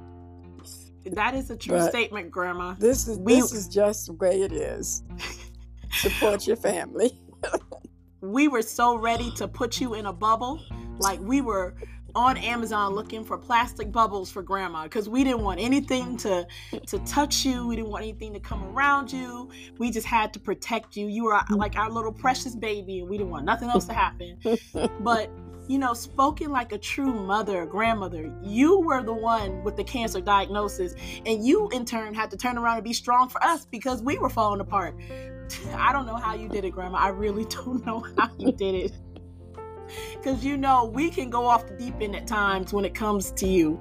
That 1.05 1.33
is 1.33 1.49
a 1.49 1.57
true 1.57 1.77
but 1.77 1.89
statement, 1.89 2.29
Grandma. 2.29 2.75
This 2.77 3.07
is 3.07 3.17
we, 3.17 3.35
this 3.35 3.53
is 3.53 3.67
just 3.67 4.07
the 4.07 4.13
way 4.13 4.41
it 4.41 4.51
is. 4.51 5.03
Support 5.91 6.45
your 6.45 6.57
family. 6.57 7.17
we 8.21 8.47
were 8.47 8.61
so 8.61 8.95
ready 8.95 9.31
to 9.31 9.47
put 9.47 9.79
you 9.79 9.95
in 9.95 10.05
a 10.05 10.13
bubble. 10.13 10.61
Like 10.99 11.19
we 11.21 11.41
were 11.41 11.73
on 12.15 12.37
Amazon 12.37 12.93
looking 12.93 13.23
for 13.23 13.37
plastic 13.37 13.91
bubbles 13.91 14.31
for 14.31 14.41
grandma 14.41 14.83
because 14.83 15.07
we 15.07 15.23
didn't 15.23 15.41
want 15.41 15.59
anything 15.59 16.17
to 16.17 16.45
to 16.87 16.99
touch 16.99 17.45
you. 17.45 17.65
We 17.67 17.75
didn't 17.75 17.89
want 17.89 18.03
anything 18.03 18.33
to 18.33 18.39
come 18.39 18.63
around 18.65 19.11
you. 19.11 19.49
We 19.77 19.91
just 19.91 20.07
had 20.07 20.33
to 20.33 20.39
protect 20.39 20.95
you. 20.95 21.07
You 21.07 21.25
were 21.25 21.39
like 21.49 21.75
our 21.75 21.89
little 21.89 22.11
precious 22.11 22.55
baby, 22.55 22.99
and 22.99 23.09
we 23.09 23.17
didn't 23.17 23.31
want 23.31 23.45
nothing 23.45 23.69
else 23.69 23.85
to 23.85 23.93
happen. 23.93 24.37
But 24.99 25.29
you 25.69 25.77
know, 25.77 25.93
spoken 25.93 26.49
like 26.49 26.71
a 26.71 26.79
true 26.79 27.13
mother, 27.13 27.63
grandmother, 27.63 28.33
you 28.41 28.79
were 28.79 29.03
the 29.03 29.13
one 29.13 29.63
with 29.63 29.77
the 29.77 29.83
cancer 29.83 30.19
diagnosis, 30.19 30.95
and 31.27 31.45
you 31.45 31.69
in 31.69 31.85
turn 31.85 32.15
had 32.15 32.31
to 32.31 32.37
turn 32.37 32.57
around 32.57 32.77
and 32.77 32.83
be 32.83 32.91
strong 32.91 33.29
for 33.29 33.41
us 33.43 33.65
because 33.65 34.01
we 34.01 34.17
were 34.17 34.31
falling 34.31 34.61
apart. 34.61 34.95
I 35.75 35.93
don't 35.93 36.07
know 36.07 36.15
how 36.15 36.33
you 36.33 36.49
did 36.49 36.65
it, 36.65 36.71
Grandma. 36.71 36.97
I 36.97 37.09
really 37.09 37.45
don't 37.49 37.85
know 37.85 38.03
how 38.17 38.31
you 38.39 38.51
did 38.51 38.73
it. 38.73 38.93
Because 40.15 40.43
you 40.43 40.57
know, 40.57 40.85
we 40.85 41.11
can 41.11 41.29
go 41.29 41.45
off 41.45 41.67
the 41.67 41.75
deep 41.75 41.93
end 42.01 42.15
at 42.15 42.25
times 42.25 42.73
when 42.73 42.83
it 42.83 42.95
comes 42.95 43.31
to 43.33 43.47
you. 43.47 43.79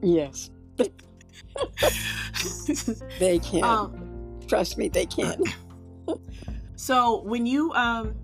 Yes. 0.00 0.50
they 3.18 3.40
can. 3.40 3.64
Um, 3.64 4.40
Trust 4.46 4.78
me, 4.78 4.88
they 4.88 5.06
can. 5.06 5.42
so, 6.76 7.22
when 7.22 7.46
you, 7.46 7.72
um, 7.72 8.14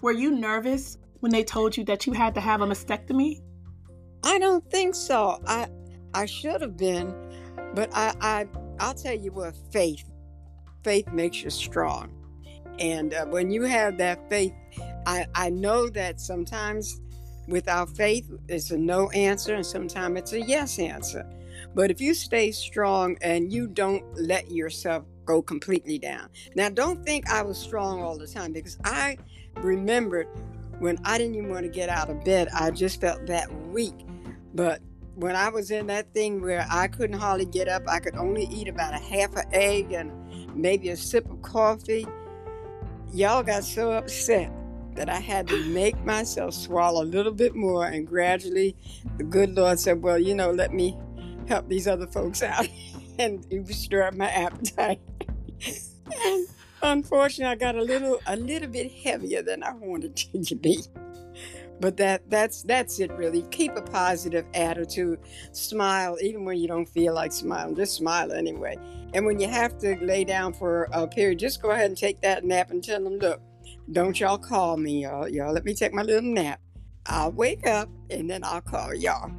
were 0.00 0.12
you 0.12 0.30
nervous 0.30 0.97
when 1.20 1.32
they 1.32 1.44
told 1.44 1.76
you 1.76 1.84
that 1.84 2.06
you 2.06 2.12
had 2.12 2.34
to 2.34 2.40
have 2.40 2.60
a 2.60 2.66
mastectomy? 2.66 3.40
I 4.24 4.38
don't 4.38 4.68
think 4.70 4.94
so. 4.94 5.40
I, 5.46 5.68
I 6.14 6.26
should 6.26 6.60
have 6.60 6.76
been, 6.76 7.14
but 7.74 7.90
I, 7.92 8.14
I, 8.20 8.46
I'll 8.80 8.94
tell 8.94 9.14
you 9.14 9.32
what, 9.32 9.54
faith, 9.72 10.04
faith 10.82 11.08
makes 11.12 11.42
you 11.42 11.50
strong. 11.50 12.14
And 12.78 13.14
uh, 13.14 13.26
when 13.26 13.50
you 13.50 13.62
have 13.62 13.98
that 13.98 14.28
faith, 14.30 14.52
I, 15.06 15.26
I 15.34 15.50
know 15.50 15.88
that 15.90 16.20
sometimes 16.20 17.00
without 17.48 17.88
faith, 17.96 18.30
it's 18.48 18.70
a 18.70 18.78
no 18.78 19.10
answer, 19.10 19.54
and 19.54 19.66
sometimes 19.66 20.18
it's 20.18 20.32
a 20.32 20.40
yes 20.40 20.78
answer. 20.78 21.28
But 21.74 21.90
if 21.90 22.00
you 22.00 22.14
stay 22.14 22.52
strong 22.52 23.16
and 23.20 23.52
you 23.52 23.66
don't 23.66 24.04
let 24.16 24.50
yourself 24.50 25.04
go 25.24 25.42
completely 25.42 25.98
down. 25.98 26.28
Now, 26.56 26.70
don't 26.70 27.04
think 27.04 27.28
I 27.28 27.42
was 27.42 27.58
strong 27.58 28.00
all 28.02 28.16
the 28.16 28.26
time 28.26 28.52
because 28.52 28.78
I 28.84 29.18
remembered 29.56 30.26
when 30.78 30.98
I 31.04 31.18
didn't 31.18 31.36
even 31.36 31.50
want 31.50 31.64
to 31.64 31.70
get 31.70 31.88
out 31.88 32.10
of 32.10 32.24
bed, 32.24 32.48
I 32.54 32.70
just 32.70 33.00
felt 33.00 33.26
that 33.26 33.52
weak. 33.68 34.06
But 34.54 34.80
when 35.14 35.34
I 35.36 35.48
was 35.48 35.70
in 35.70 35.88
that 35.88 36.12
thing 36.14 36.40
where 36.40 36.66
I 36.70 36.88
couldn't 36.88 37.18
hardly 37.18 37.46
get 37.46 37.68
up, 37.68 37.82
I 37.88 37.98
could 37.98 38.16
only 38.16 38.44
eat 38.44 38.68
about 38.68 38.94
a 38.94 38.98
half 38.98 39.34
an 39.36 39.44
egg 39.52 39.92
and 39.92 40.12
maybe 40.54 40.90
a 40.90 40.96
sip 40.96 41.28
of 41.30 41.42
coffee 41.42 42.06
y'all 43.12 43.42
got 43.42 43.64
so 43.64 43.92
upset 43.92 44.52
that 44.94 45.08
I 45.08 45.20
had 45.20 45.48
to 45.48 45.64
make 45.70 46.02
myself 46.04 46.54
swallow 46.54 47.02
a 47.02 47.04
little 47.04 47.32
bit 47.32 47.54
more, 47.54 47.86
and 47.86 48.06
gradually, 48.06 48.76
the 49.16 49.24
good 49.24 49.54
Lord 49.54 49.78
said, 49.78 50.02
"Well, 50.02 50.18
you 50.18 50.34
know, 50.34 50.50
let 50.50 50.72
me 50.72 50.96
help 51.46 51.68
these 51.68 51.88
other 51.88 52.06
folks 52.06 52.42
out," 52.42 52.68
and 53.18 53.44
restore 53.50 54.10
my 54.12 54.30
appetite. 54.30 55.00
and 56.24 56.48
unfortunately, 56.82 57.52
I 57.52 57.56
got 57.56 57.76
a 57.76 57.82
little 57.82 58.20
a 58.26 58.36
little 58.36 58.68
bit 58.68 58.90
heavier 58.92 59.42
than 59.42 59.62
I 59.62 59.72
wanted 59.72 60.16
to 60.44 60.54
be. 60.54 60.80
But 61.80 61.96
that 61.98 62.28
that's 62.28 62.62
that's 62.64 62.98
it 62.98 63.12
really. 63.12 63.42
Keep 63.50 63.76
a 63.76 63.82
positive 63.82 64.46
attitude. 64.54 65.20
Smile 65.52 66.16
even 66.20 66.44
when 66.44 66.58
you 66.58 66.66
don't 66.66 66.88
feel 66.88 67.14
like 67.14 67.32
smiling. 67.32 67.76
Just 67.76 67.94
smile 67.94 68.32
anyway. 68.32 68.76
And 69.14 69.24
when 69.24 69.38
you 69.38 69.48
have 69.48 69.78
to 69.78 69.96
lay 70.04 70.24
down 70.24 70.52
for 70.52 70.88
a 70.92 71.06
period, 71.06 71.38
just 71.38 71.62
go 71.62 71.70
ahead 71.70 71.86
and 71.86 71.96
take 71.96 72.20
that 72.22 72.44
nap 72.44 72.70
and 72.70 72.82
tell 72.82 73.02
them, 73.02 73.18
look, 73.18 73.40
don't 73.92 74.18
y'all 74.18 74.38
call 74.38 74.76
me, 74.76 75.02
y'all. 75.04 75.28
Y'all 75.28 75.52
let 75.52 75.64
me 75.64 75.72
take 75.72 75.94
my 75.94 76.02
little 76.02 76.28
nap. 76.28 76.60
I'll 77.06 77.32
wake 77.32 77.66
up 77.66 77.88
and 78.10 78.28
then 78.28 78.42
I'll 78.44 78.60
call 78.60 78.94
y'all. 78.94 79.30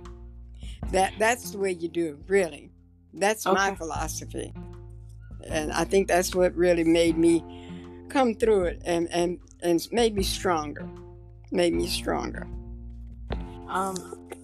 That 0.91 1.13
that's 1.19 1.51
the 1.51 1.59
way 1.59 1.73
you 1.73 1.89
do, 1.89 2.07
it 2.07 2.17
really. 2.27 2.71
That's 3.13 3.45
okay. 3.45 3.55
my 3.55 3.75
philosophy. 3.75 4.53
And 5.47 5.71
I 5.71 5.83
think 5.83 6.07
that's 6.07 6.35
what 6.35 6.55
really 6.55 6.83
made 6.83 7.17
me 7.17 7.43
come 8.09 8.35
through 8.35 8.65
it 8.65 8.81
and, 8.85 9.07
and, 9.11 9.39
and 9.61 9.87
made 9.91 10.15
me 10.15 10.23
stronger 10.23 10.89
made 11.51 11.73
me 11.73 11.87
stronger. 11.87 12.47
Um, 13.67 13.95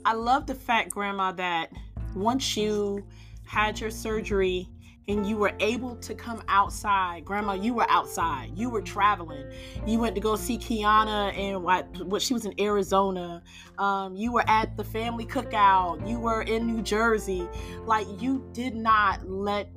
I 0.06 0.14
love 0.14 0.46
the 0.46 0.56
fact, 0.56 0.92
Grandma, 0.92 1.32
that 1.34 1.72
once 2.16 2.56
you 2.56 3.06
had 3.46 3.80
your 3.80 3.90
surgery 3.90 4.68
and 5.08 5.28
you 5.28 5.38
were 5.38 5.54
able 5.60 5.96
to 5.98 6.16
come 6.16 6.44
outside, 6.48 7.26
Grandma, 7.26 7.54
you 7.54 7.74
were 7.74 7.90
outside. 7.90 8.52
You 8.56 8.70
were 8.70 8.82
traveling. 8.82 9.46
You 9.86 10.00
went 10.00 10.16
to 10.16 10.22
go 10.22 10.36
see 10.36 10.58
Kiana 10.58 11.36
and 11.38 11.64
what? 11.64 12.06
What 12.06 12.22
she 12.22 12.34
was 12.34 12.46
in 12.46 12.60
Arizona. 12.60 13.44
Um, 13.78 14.16
you 14.16 14.32
were 14.32 14.44
at 14.48 14.78
the 14.78 14.84
family 14.84 15.26
cookout. 15.26 16.08
You 16.08 16.20
were 16.20 16.42
in 16.42 16.66
New 16.66 16.82
Jersey. 16.82 17.48
Like 17.86 18.08
you 18.20 18.48
did 18.54 18.76
not 18.76 19.28
let 19.30 19.70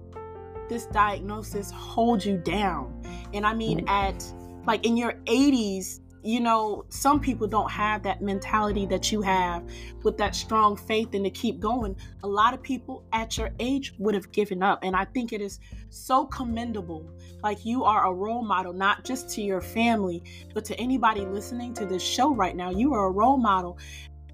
this 0.68 0.86
diagnosis 0.86 1.70
hold 1.70 2.24
you 2.24 2.38
down. 2.38 3.02
And 3.32 3.46
I 3.46 3.54
mean, 3.54 3.84
at 3.88 4.24
like 4.66 4.84
in 4.84 4.96
your 4.96 5.14
80s, 5.24 6.00
you 6.22 6.40
know, 6.40 6.84
some 6.88 7.20
people 7.20 7.46
don't 7.46 7.70
have 7.70 8.02
that 8.02 8.20
mentality 8.20 8.86
that 8.86 9.12
you 9.12 9.22
have 9.22 9.62
with 10.02 10.18
that 10.18 10.34
strong 10.34 10.76
faith 10.76 11.14
and 11.14 11.24
to 11.24 11.30
keep 11.30 11.60
going. 11.60 11.96
A 12.22 12.28
lot 12.28 12.54
of 12.54 12.62
people 12.62 13.04
at 13.12 13.38
your 13.38 13.50
age 13.60 13.94
would 13.98 14.14
have 14.14 14.30
given 14.32 14.62
up. 14.62 14.80
And 14.82 14.96
I 14.96 15.04
think 15.04 15.32
it 15.32 15.40
is 15.40 15.60
so 15.90 16.26
commendable. 16.26 17.08
Like 17.42 17.64
you 17.64 17.84
are 17.84 18.06
a 18.06 18.12
role 18.12 18.42
model, 18.42 18.72
not 18.72 19.04
just 19.04 19.30
to 19.36 19.42
your 19.42 19.60
family, 19.60 20.22
but 20.54 20.64
to 20.66 20.78
anybody 20.78 21.20
listening 21.20 21.72
to 21.74 21.86
this 21.86 22.02
show 22.02 22.34
right 22.34 22.56
now. 22.56 22.70
You 22.70 22.94
are 22.94 23.06
a 23.06 23.10
role 23.10 23.38
model 23.38 23.78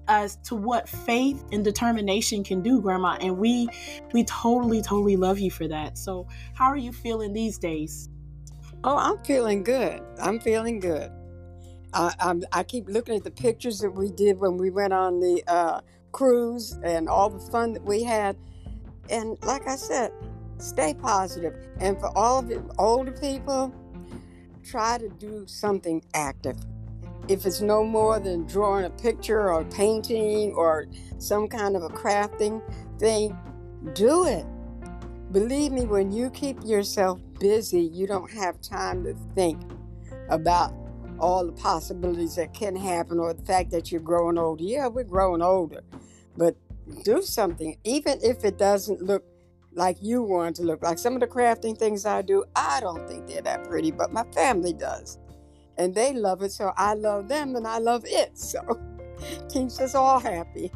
as 0.07 0.37
to 0.37 0.55
what 0.55 0.87
faith 0.87 1.43
and 1.51 1.63
determination 1.63 2.43
can 2.43 2.61
do 2.61 2.81
grandma 2.81 3.17
and 3.21 3.37
we 3.37 3.67
we 4.13 4.23
totally 4.23 4.81
totally 4.81 5.15
love 5.15 5.39
you 5.39 5.51
for 5.51 5.67
that 5.67 5.97
so 5.97 6.27
how 6.53 6.65
are 6.65 6.77
you 6.77 6.91
feeling 6.91 7.33
these 7.33 7.57
days 7.57 8.09
oh 8.83 8.97
i'm 8.97 9.17
feeling 9.23 9.63
good 9.63 10.01
i'm 10.21 10.39
feeling 10.39 10.79
good 10.79 11.11
I, 11.95 12.13
I, 12.19 12.59
I 12.59 12.63
keep 12.63 12.89
looking 12.89 13.15
at 13.15 13.23
the 13.23 13.31
pictures 13.31 13.79
that 13.79 13.91
we 13.91 14.11
did 14.11 14.37
when 14.37 14.57
we 14.57 14.69
went 14.69 14.91
on 14.91 15.21
the 15.21 15.41
uh, 15.47 15.79
cruise 16.11 16.77
and 16.83 17.07
all 17.07 17.29
the 17.29 17.39
fun 17.39 17.73
that 17.73 17.83
we 17.83 18.03
had. 18.03 18.35
And 19.09 19.37
like 19.43 19.67
I 19.67 19.77
said, 19.77 20.11
stay 20.57 20.93
positive. 20.93 21.55
And 21.79 21.97
for 21.99 22.15
all 22.17 22.39
of 22.39 22.49
the 22.49 22.61
older 22.77 23.13
people, 23.13 23.73
try 24.63 24.97
to 24.97 25.07
do 25.07 25.45
something 25.47 26.03
active. 26.13 26.57
If 27.27 27.45
it's 27.45 27.61
no 27.61 27.83
more 27.83 28.19
than 28.19 28.45
drawing 28.45 28.85
a 28.85 28.89
picture 28.89 29.51
or 29.51 29.63
painting 29.65 30.53
or 30.53 30.85
some 31.17 31.47
kind 31.47 31.75
of 31.75 31.83
a 31.83 31.89
crafting 31.89 32.61
thing, 32.99 33.35
do 33.93 34.25
it. 34.25 34.45
Believe 35.31 35.71
me, 35.71 35.85
when 35.85 36.11
you 36.11 36.29
keep 36.29 36.63
yourself 36.63 37.19
busy, 37.39 37.81
you 37.81 38.05
don't 38.05 38.31
have 38.31 38.61
time 38.61 39.03
to 39.05 39.15
think 39.33 39.59
about 40.29 40.73
all 41.19 41.45
the 41.45 41.51
possibilities 41.51 42.35
that 42.35 42.53
can 42.53 42.75
happen 42.75 43.19
or 43.19 43.33
the 43.33 43.43
fact 43.43 43.71
that 43.71 43.91
you're 43.91 44.01
growing 44.01 44.37
older. 44.37 44.63
Yeah, 44.63 44.87
we're 44.87 45.03
growing 45.03 45.41
older, 45.41 45.81
but 46.37 46.55
do 47.03 47.21
something, 47.21 47.77
even 47.83 48.19
if 48.21 48.45
it 48.45 48.57
doesn't 48.57 49.01
look 49.01 49.23
like 49.73 49.97
you 50.01 50.21
want 50.21 50.57
to 50.57 50.63
look. 50.63 50.83
Like 50.83 50.99
some 50.99 51.15
of 51.15 51.21
the 51.21 51.27
crafting 51.27 51.77
things 51.77 52.05
I 52.05 52.21
do, 52.21 52.45
I 52.55 52.79
don't 52.79 53.07
think 53.07 53.27
they're 53.27 53.41
that 53.41 53.67
pretty, 53.67 53.91
but 53.91 54.13
my 54.13 54.23
family 54.31 54.73
does. 54.73 55.17
And 55.77 55.93
they 55.93 56.13
love 56.13 56.41
it, 56.41 56.51
so 56.51 56.71
I 56.77 56.93
love 56.93 57.27
them 57.27 57.55
and 57.55 57.67
I 57.67 57.79
love 57.79 58.03
it. 58.05 58.31
So 58.37 58.61
keeps 59.49 59.79
us 59.79 59.95
all 59.95 60.19
happy. 60.19 60.71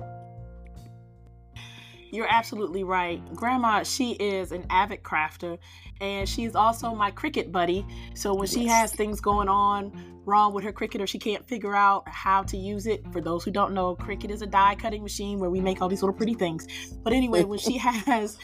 You're 2.11 2.27
absolutely 2.29 2.83
right. 2.83 3.21
Grandma, 3.35 3.83
she 3.83 4.13
is 4.13 4.51
an 4.51 4.65
avid 4.69 5.03
crafter 5.03 5.57
and 6.01 6.27
she's 6.27 6.55
also 6.55 6.93
my 6.95 7.11
Cricut 7.11 7.51
buddy. 7.51 7.85
So 8.15 8.33
when 8.33 8.47
she 8.47 8.65
has 8.65 8.91
things 8.93 9.19
going 9.21 9.47
on 9.47 10.21
wrong 10.25 10.53
with 10.53 10.63
her 10.63 10.73
Cricut 10.73 11.01
or 11.01 11.07
she 11.07 11.19
can't 11.19 11.47
figure 11.47 11.75
out 11.75 12.07
how 12.07 12.43
to 12.43 12.57
use 12.57 12.87
it, 12.87 13.03
for 13.11 13.21
those 13.21 13.43
who 13.43 13.51
don't 13.51 13.73
know, 13.73 13.95
Cricut 13.95 14.31
is 14.31 14.41
a 14.41 14.47
die 14.47 14.75
cutting 14.75 15.03
machine 15.03 15.39
where 15.39 15.49
we 15.49 15.59
make 15.59 15.81
all 15.81 15.89
these 15.89 16.01
little 16.01 16.15
pretty 16.15 16.33
things. 16.33 16.67
But 17.03 17.13
anyway, 17.13 17.43
when 17.43 17.59
she 17.59 17.77
has 17.77 18.37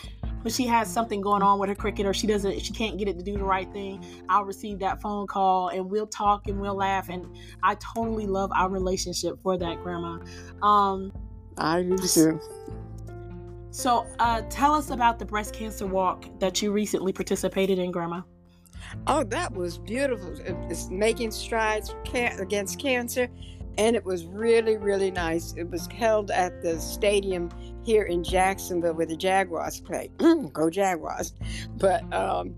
when 0.45 0.53
she 0.53 0.67
has 0.67 0.87
something 0.87 1.21
going 1.21 1.41
on 1.41 1.57
with 1.57 1.69
her 1.69 1.75
Cricut 1.75 2.05
or 2.05 2.13
she 2.13 2.27
doesn't 2.27 2.59
she 2.59 2.71
can't 2.71 2.99
get 2.99 3.07
it 3.07 3.17
to 3.17 3.23
do 3.23 3.35
the 3.35 3.43
right 3.43 3.71
thing, 3.73 4.05
I'll 4.29 4.45
receive 4.45 4.77
that 4.77 5.01
phone 5.01 5.25
call 5.25 5.69
and 5.69 5.89
we'll 5.89 6.05
talk 6.05 6.47
and 6.47 6.61
we'll 6.61 6.75
laugh 6.75 7.09
and 7.09 7.25
I 7.63 7.75
totally 7.95 8.27
love 8.27 8.51
our 8.55 8.69
relationship 8.69 9.41
for 9.41 9.57
that, 9.57 9.81
grandma. 9.81 10.19
Um 10.61 11.11
I 11.57 11.81
do 11.81 11.97
too. 11.97 12.39
So, 13.71 14.05
uh, 14.19 14.43
tell 14.49 14.73
us 14.73 14.91
about 14.91 15.19
the 15.19 15.25
breast 15.25 15.53
cancer 15.53 15.87
walk 15.87 16.27
that 16.39 16.61
you 16.61 16.71
recently 16.71 17.11
participated 17.11 17.77
in, 17.77 17.91
Grandma. 17.91 18.21
Oh, 19.07 19.23
that 19.25 19.51
was 19.51 19.77
beautiful. 19.77 20.33
It's 20.69 20.89
making 20.89 21.31
strides 21.31 21.93
against 22.13 22.79
cancer, 22.79 23.27
and 23.77 23.95
it 23.95 24.05
was 24.05 24.25
really, 24.25 24.77
really 24.77 25.11
nice. 25.11 25.53
It 25.57 25.69
was 25.69 25.87
held 25.87 26.31
at 26.31 26.61
the 26.61 26.79
stadium 26.79 27.49
here 27.83 28.03
in 28.03 28.23
Jacksonville 28.23 28.93
where 28.93 29.05
the 29.05 29.17
Jaguars 29.17 29.79
play. 29.81 30.09
Go 30.53 30.69
Jaguars! 30.69 31.33
But 31.77 32.01
um, 32.13 32.55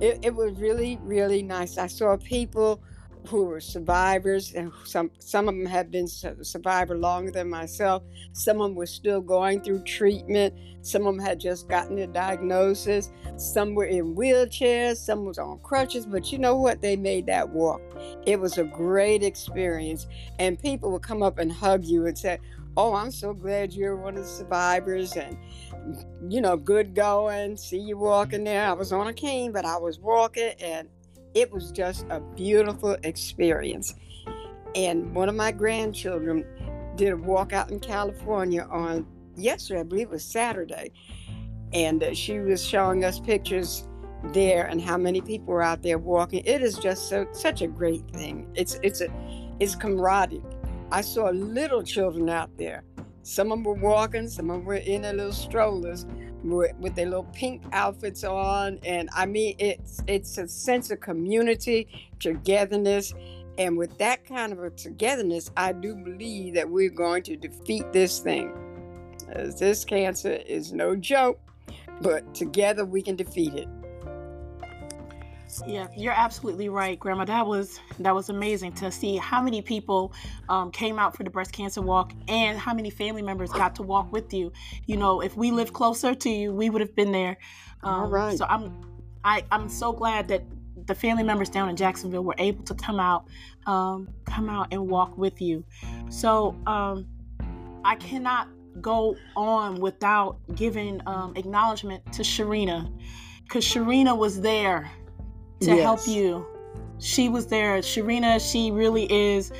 it, 0.00 0.18
it 0.22 0.34
was 0.34 0.58
really, 0.58 0.98
really 1.02 1.42
nice. 1.42 1.78
I 1.78 1.86
saw 1.86 2.16
people 2.16 2.82
who 3.28 3.44
were 3.44 3.60
survivors, 3.60 4.54
and 4.54 4.72
some 4.84 5.10
some 5.18 5.48
of 5.48 5.54
them 5.54 5.66
had 5.66 5.90
been 5.90 6.08
survivor 6.08 6.96
longer 6.96 7.30
than 7.30 7.48
myself. 7.48 8.02
Some 8.32 8.60
of 8.60 8.68
them 8.68 8.76
were 8.76 8.86
still 8.86 9.20
going 9.20 9.60
through 9.60 9.84
treatment. 9.84 10.54
Some 10.82 11.06
of 11.06 11.14
them 11.14 11.24
had 11.24 11.38
just 11.38 11.68
gotten 11.68 11.96
their 11.96 12.06
diagnosis. 12.06 13.10
Some 13.36 13.74
were 13.74 13.84
in 13.84 14.14
wheelchairs. 14.14 14.96
Some 14.96 15.24
was 15.24 15.38
on 15.38 15.58
crutches. 15.62 16.06
But 16.06 16.32
you 16.32 16.38
know 16.38 16.56
what? 16.56 16.80
They 16.80 16.96
made 16.96 17.26
that 17.26 17.50
walk. 17.50 17.82
It 18.26 18.40
was 18.40 18.58
a 18.58 18.64
great 18.64 19.22
experience, 19.22 20.06
and 20.38 20.58
people 20.58 20.90
would 20.92 21.02
come 21.02 21.22
up 21.22 21.38
and 21.38 21.52
hug 21.52 21.84
you 21.84 22.06
and 22.06 22.16
say, 22.16 22.38
"Oh, 22.76 22.94
I'm 22.94 23.10
so 23.10 23.34
glad 23.34 23.72
you're 23.72 23.96
one 23.96 24.16
of 24.16 24.22
the 24.22 24.28
survivors," 24.28 25.16
and 25.16 25.36
you 26.28 26.40
know, 26.40 26.56
good 26.56 26.94
going. 26.94 27.56
See 27.56 27.78
you 27.78 27.98
walking 27.98 28.44
there. 28.44 28.66
I 28.66 28.72
was 28.72 28.92
on 28.92 29.06
a 29.06 29.12
cane, 29.12 29.52
but 29.52 29.64
I 29.64 29.76
was 29.76 29.98
walking, 29.98 30.52
and 30.60 30.88
it 31.34 31.52
was 31.52 31.70
just 31.70 32.06
a 32.10 32.20
beautiful 32.20 32.96
experience. 33.02 33.94
And 34.74 35.14
one 35.14 35.28
of 35.28 35.34
my 35.34 35.52
grandchildren 35.52 36.44
did 36.96 37.12
a 37.12 37.16
walk 37.16 37.52
out 37.52 37.70
in 37.70 37.80
California 37.80 38.66
on 38.70 39.06
yesterday, 39.36 39.80
I 39.80 39.84
believe 39.84 40.08
it 40.08 40.12
was 40.12 40.24
Saturday. 40.24 40.92
And 41.72 42.02
uh, 42.02 42.14
she 42.14 42.38
was 42.38 42.64
showing 42.64 43.04
us 43.04 43.20
pictures 43.20 43.88
there 44.32 44.66
and 44.66 44.80
how 44.80 44.96
many 44.96 45.20
people 45.20 45.54
were 45.54 45.62
out 45.62 45.82
there 45.82 45.98
walking. 45.98 46.42
It 46.44 46.62
is 46.62 46.76
just 46.78 47.08
so 47.08 47.26
such 47.32 47.62
a 47.62 47.66
great 47.66 48.08
thing. 48.10 48.50
It's 48.54 48.78
it's 48.82 49.00
a 49.00 49.08
it's 49.60 49.74
camaraderie. 49.74 50.42
I 50.92 51.00
saw 51.00 51.30
little 51.30 51.82
children 51.82 52.28
out 52.28 52.50
there. 52.58 52.84
Some 53.22 53.52
of 53.52 53.58
them 53.58 53.64
were 53.64 53.74
walking, 53.74 54.28
some 54.28 54.50
of 54.50 54.58
them 54.58 54.64
were 54.64 54.74
in 54.74 55.02
their 55.02 55.12
little 55.12 55.32
strollers, 55.32 56.06
with, 56.42 56.74
with 56.76 56.94
their 56.94 57.06
little 57.06 57.28
pink 57.32 57.62
outfits 57.72 58.24
on 58.24 58.78
and 58.84 59.08
i 59.14 59.26
mean 59.26 59.54
it's 59.58 60.00
it's 60.06 60.38
a 60.38 60.48
sense 60.48 60.90
of 60.90 61.00
community 61.00 61.88
togetherness 62.18 63.14
and 63.58 63.76
with 63.76 63.96
that 63.98 64.24
kind 64.24 64.52
of 64.52 64.62
a 64.62 64.70
togetherness 64.70 65.50
i 65.56 65.72
do 65.72 65.94
believe 65.94 66.54
that 66.54 66.68
we're 66.68 66.90
going 66.90 67.22
to 67.22 67.36
defeat 67.36 67.92
this 67.92 68.20
thing. 68.20 68.52
As 69.28 69.60
this 69.60 69.84
cancer 69.84 70.32
is 70.32 70.72
no 70.72 70.96
joke 70.96 71.38
but 72.00 72.34
together 72.34 72.84
we 72.84 73.02
can 73.02 73.16
defeat 73.16 73.54
it 73.54 73.68
yeah, 75.66 75.88
you're 75.96 76.12
absolutely 76.12 76.68
right, 76.68 76.98
Grandma. 76.98 77.24
That 77.24 77.46
was 77.46 77.80
that 77.98 78.14
was 78.14 78.28
amazing 78.28 78.72
to 78.74 78.90
see 78.90 79.16
how 79.16 79.42
many 79.42 79.62
people 79.62 80.12
um, 80.48 80.70
came 80.70 80.98
out 80.98 81.16
for 81.16 81.24
the 81.24 81.30
breast 81.30 81.52
cancer 81.52 81.82
walk 81.82 82.12
and 82.28 82.58
how 82.58 82.74
many 82.74 82.90
family 82.90 83.22
members 83.22 83.50
got 83.50 83.74
to 83.76 83.82
walk 83.82 84.12
with 84.12 84.32
you. 84.32 84.52
You 84.86 84.96
know, 84.96 85.20
if 85.20 85.36
we 85.36 85.50
lived 85.50 85.72
closer 85.72 86.14
to 86.14 86.30
you, 86.30 86.52
we 86.52 86.70
would 86.70 86.80
have 86.80 86.94
been 86.94 87.12
there. 87.12 87.36
Um, 87.82 88.02
All 88.02 88.08
right. 88.08 88.38
So 88.38 88.46
I'm 88.48 88.80
I 89.24 89.44
I'm 89.50 89.68
so 89.68 89.92
glad 89.92 90.28
that 90.28 90.42
the 90.86 90.94
family 90.94 91.22
members 91.22 91.50
down 91.50 91.68
in 91.68 91.76
Jacksonville 91.76 92.24
were 92.24 92.34
able 92.38 92.64
to 92.64 92.74
come 92.74 93.00
out 93.00 93.26
um, 93.66 94.08
come 94.24 94.48
out 94.48 94.68
and 94.72 94.88
walk 94.88 95.16
with 95.16 95.40
you. 95.40 95.64
So 96.08 96.56
um, 96.66 97.06
I 97.84 97.96
cannot 97.96 98.48
go 98.80 99.16
on 99.36 99.80
without 99.80 100.38
giving 100.54 101.00
um, 101.06 101.36
acknowledgement 101.36 102.12
to 102.12 102.22
Sharina 102.22 102.90
because 103.44 103.64
Sharina 103.64 104.16
was 104.16 104.40
there 104.40 104.90
to 105.60 105.66
yes. 105.66 105.80
help 105.80 106.06
you. 106.06 106.46
She 106.98 107.28
was 107.28 107.46
there. 107.46 107.78
Sharina, 107.78 108.40
she 108.40 108.70
really 108.70 109.10
is 109.12 109.52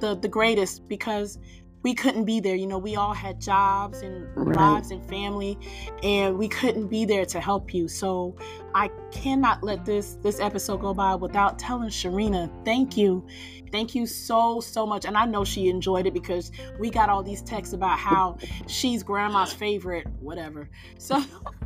the 0.00 0.14
the 0.14 0.28
greatest 0.28 0.86
because 0.88 1.38
we 1.84 1.94
couldn't 1.94 2.24
be 2.24 2.40
there. 2.40 2.56
You 2.56 2.66
know, 2.66 2.78
we 2.78 2.96
all 2.96 3.12
had 3.12 3.40
jobs 3.40 4.00
and 4.00 4.26
right. 4.34 4.56
lives 4.56 4.90
and 4.90 5.06
family, 5.08 5.58
and 6.02 6.38
we 6.38 6.48
couldn't 6.48 6.88
be 6.88 7.04
there 7.04 7.26
to 7.26 7.40
help 7.40 7.74
you. 7.74 7.88
So 7.88 8.36
I 8.74 8.90
cannot 9.12 9.62
let 9.62 9.84
this 9.84 10.16
this 10.22 10.40
episode 10.40 10.80
go 10.80 10.94
by 10.94 11.14
without 11.14 11.58
telling 11.58 11.90
Sharina, 11.90 12.50
thank 12.64 12.96
you. 12.96 13.24
Thank 13.70 13.94
you 13.94 14.06
so, 14.06 14.60
so 14.60 14.86
much. 14.86 15.04
And 15.04 15.16
I 15.16 15.26
know 15.26 15.44
she 15.44 15.68
enjoyed 15.68 16.06
it 16.06 16.14
because 16.14 16.52
we 16.78 16.90
got 16.90 17.08
all 17.08 17.24
these 17.24 17.42
texts 17.42 17.74
about 17.74 17.98
how 17.98 18.38
she's 18.68 19.02
grandma's 19.02 19.52
favorite, 19.52 20.06
whatever. 20.20 20.70
So 20.96 21.24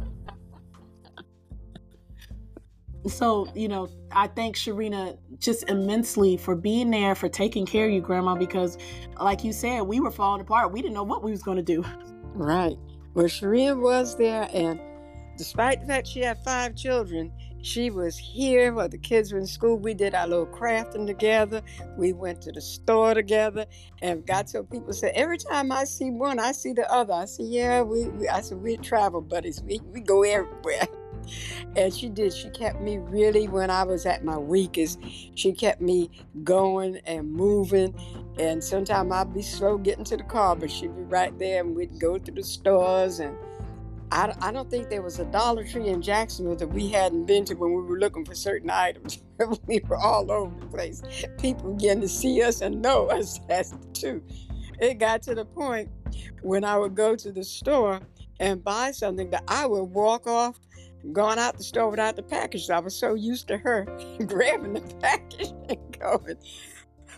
so 3.09 3.49
you 3.55 3.69
know 3.69 3.89
i 4.13 4.27
thank 4.27 4.57
sharina 4.57 5.17
just 5.39 5.69
immensely 5.69 6.37
for 6.37 6.55
being 6.55 6.91
there 6.91 7.15
for 7.15 7.29
taking 7.29 7.67
care 7.67 7.87
of 7.87 7.93
you 7.93 8.01
grandma 8.01 8.35
because 8.35 8.79
like 9.21 9.45
you 9.45 9.53
said 9.53 9.83
we 9.83 10.01
were 10.01 10.11
falling 10.11 10.41
apart. 10.41 10.73
We 10.73 10.83
didn't 10.83 10.95
know 10.95 11.03
what 11.03 11.23
we 11.23 11.31
was 11.31 11.43
going 11.43 11.57
to 11.57 11.63
do. 11.63 11.85
Right. 12.35 12.77
Well 13.15 13.27
sharina 13.27 13.81
was 13.81 14.17
there 14.17 14.49
and 14.53 14.81
despite 15.37 15.81
the 15.81 15.87
fact 15.87 16.07
she 16.07 16.21
had 16.21 16.39
five 16.45 16.77
children 16.77 17.33
she 17.63 17.91
was 17.91 18.17
here 18.17 18.73
while 18.73 18.89
the 18.89 18.99
kids 18.99 19.33
were 19.33 19.39
in 19.41 19.47
school. 19.47 19.77
We 19.77 19.93
did 19.93 20.15
our 20.15 20.29
little 20.29 20.47
crafting 20.47 21.09
together. 21.09 21.61
We 21.97 22.13
went 22.13 22.41
to 22.43 22.53
the 22.53 22.61
store 22.61 23.15
together 23.15 23.67
and 24.01 24.25
got 24.25 24.47
to 24.49 24.63
people 24.63 24.93
say 24.93 25.11
every 25.11 25.39
time 25.39 25.73
i 25.73 25.85
see 25.85 26.11
one 26.11 26.39
i 26.39 26.53
see 26.53 26.73
the 26.73 26.91
other. 26.93 27.15
I 27.15 27.25
said 27.25 27.47
yeah 27.47 27.83
we, 27.83 28.09
we 28.09 28.29
i 28.29 28.41
said 28.41 28.59
we're 28.59 28.77
travel 28.77 29.21
buddies. 29.21 29.61
We, 29.63 29.81
we 29.93 30.01
go 30.01 30.23
everywhere 30.23 30.87
and 31.77 31.93
she 31.93 32.09
did. 32.09 32.33
She 32.33 32.51
kept 32.51 32.81
me 32.81 32.99
really, 32.99 33.49
when 33.49 33.71
I 33.71 33.85
was 33.85 34.07
at 34.07 34.25
my 34.25 34.39
weakest, 34.39 34.99
she 35.35 35.53
kept 35.53 35.81
me 35.81 36.11
going 36.45 37.01
and 37.07 37.31
moving. 37.31 37.95
And 38.39 38.63
sometimes 38.63 39.13
I'd 39.13 39.35
be 39.35 39.43
slow 39.43 39.79
getting 39.79 40.05
to 40.05 40.17
the 40.17 40.23
car, 40.23 40.55
but 40.55 40.71
she'd 40.71 40.95
be 40.95 41.03
right 41.03 41.37
there 41.39 41.63
and 41.63 41.75
we'd 41.75 41.99
go 41.99 42.19
to 42.19 42.31
the 42.31 42.43
stores. 42.43 43.21
And 43.21 43.37
I, 44.11 44.35
I 44.41 44.53
don't 44.53 44.71
think 44.71 44.89
there 44.89 45.03
was 45.03 45.19
a 45.19 45.25
Dollar 45.27 45.65
Tree 45.67 45.89
in 45.89 46.01
Jacksonville 46.01 46.57
that 46.57 46.69
we 46.69 46.89
hadn't 46.89 47.27
been 47.27 47.45
to 47.47 47.55
when 47.55 47.75
we 47.75 47.83
were 47.83 47.99
looking 47.99 48.25
for 48.25 48.35
certain 48.35 48.71
items. 48.73 49.23
we 49.67 49.81
were 49.87 49.97
all 49.97 50.31
over 50.31 50.59
the 50.61 50.67
place. 50.67 51.03
People 51.39 51.75
began 51.75 52.01
to 52.01 52.09
see 52.09 52.43
us 52.43 52.61
and 52.61 52.81
know 52.81 53.07
us 53.11 53.41
as 53.49 53.71
the. 53.71 54.23
It 54.81 54.99
got 54.99 55.23
to 55.23 55.35
the 55.35 55.45
point 55.45 55.91
when 56.43 56.65
I 56.65 56.79
would 56.79 56.95
go 56.95 57.17
to 57.17 57.33
the 57.33 57.43
store 57.43 58.01
and 58.41 58.63
buy 58.63 58.93
something 58.93 59.31
that 59.31 59.43
I 59.49 59.67
would 59.67 59.85
walk 59.85 60.27
off 60.27 60.59
gone 61.13 61.39
out 61.39 61.57
the 61.57 61.65
store 61.65 61.91
without 61.91 62.17
the 62.17 62.23
package. 62.23 62.69
I 62.71 62.79
was 62.79 62.97
so 62.97 63.15
used 63.15 63.49
to 63.49 63.59
her 63.59 63.85
grabbing 64.27 64.75
the 64.75 64.81
package 65.01 65.53
and 65.69 65.99
going. 65.99 66.37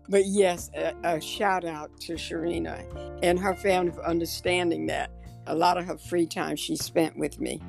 But 0.09 0.27
yes, 0.27 0.71
a, 0.75 0.95
a, 1.05 1.21
shout 1.21 1.65
out 1.65 1.99
to 2.01 2.15
Sharina 2.15 2.85
and 3.23 3.39
her 3.39 3.55
family 3.55 3.93
for 3.93 4.05
understanding 4.05 4.87
that. 4.87 5.11
A 5.47 5.55
lot 5.55 5.79
of 5.79 5.85
her 5.87 5.97
free 5.97 6.27
time 6.27 6.57
she 6.57 6.77
spent 6.77 7.17
with 7.17 7.41
me. 7.41 7.61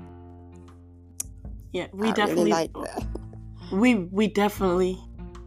Yeah, 1.72 1.88
we 1.94 2.10
I 2.10 2.12
definitely 2.12 2.52
really 2.52 2.52
like 2.52 2.74
that. 2.74 3.08
We 3.72 3.96
we 3.96 4.28
definitely 4.28 5.00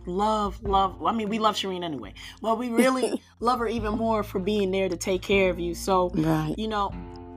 love 0.07 0.63
love. 0.63 1.05
I 1.05 1.13
mean, 1.13 1.29
we 1.29 1.39
love 1.39 1.57
Sharina 1.57 1.85
anyway. 1.85 2.15
Well, 2.41 2.57
we 2.57 2.71
really 2.71 3.23
love 3.41 3.59
her 3.59 3.69
even 3.69 3.97
more 3.97 4.23
for 4.23 4.39
being 4.39 4.71
there 4.71 4.89
to 4.89 4.97
take 4.97 5.23
care 5.23 5.51
of 5.51 5.61
you. 5.61 5.75
So, 5.75 6.11
right. 6.15 6.55
you 6.57 6.69
know, 6.69 6.93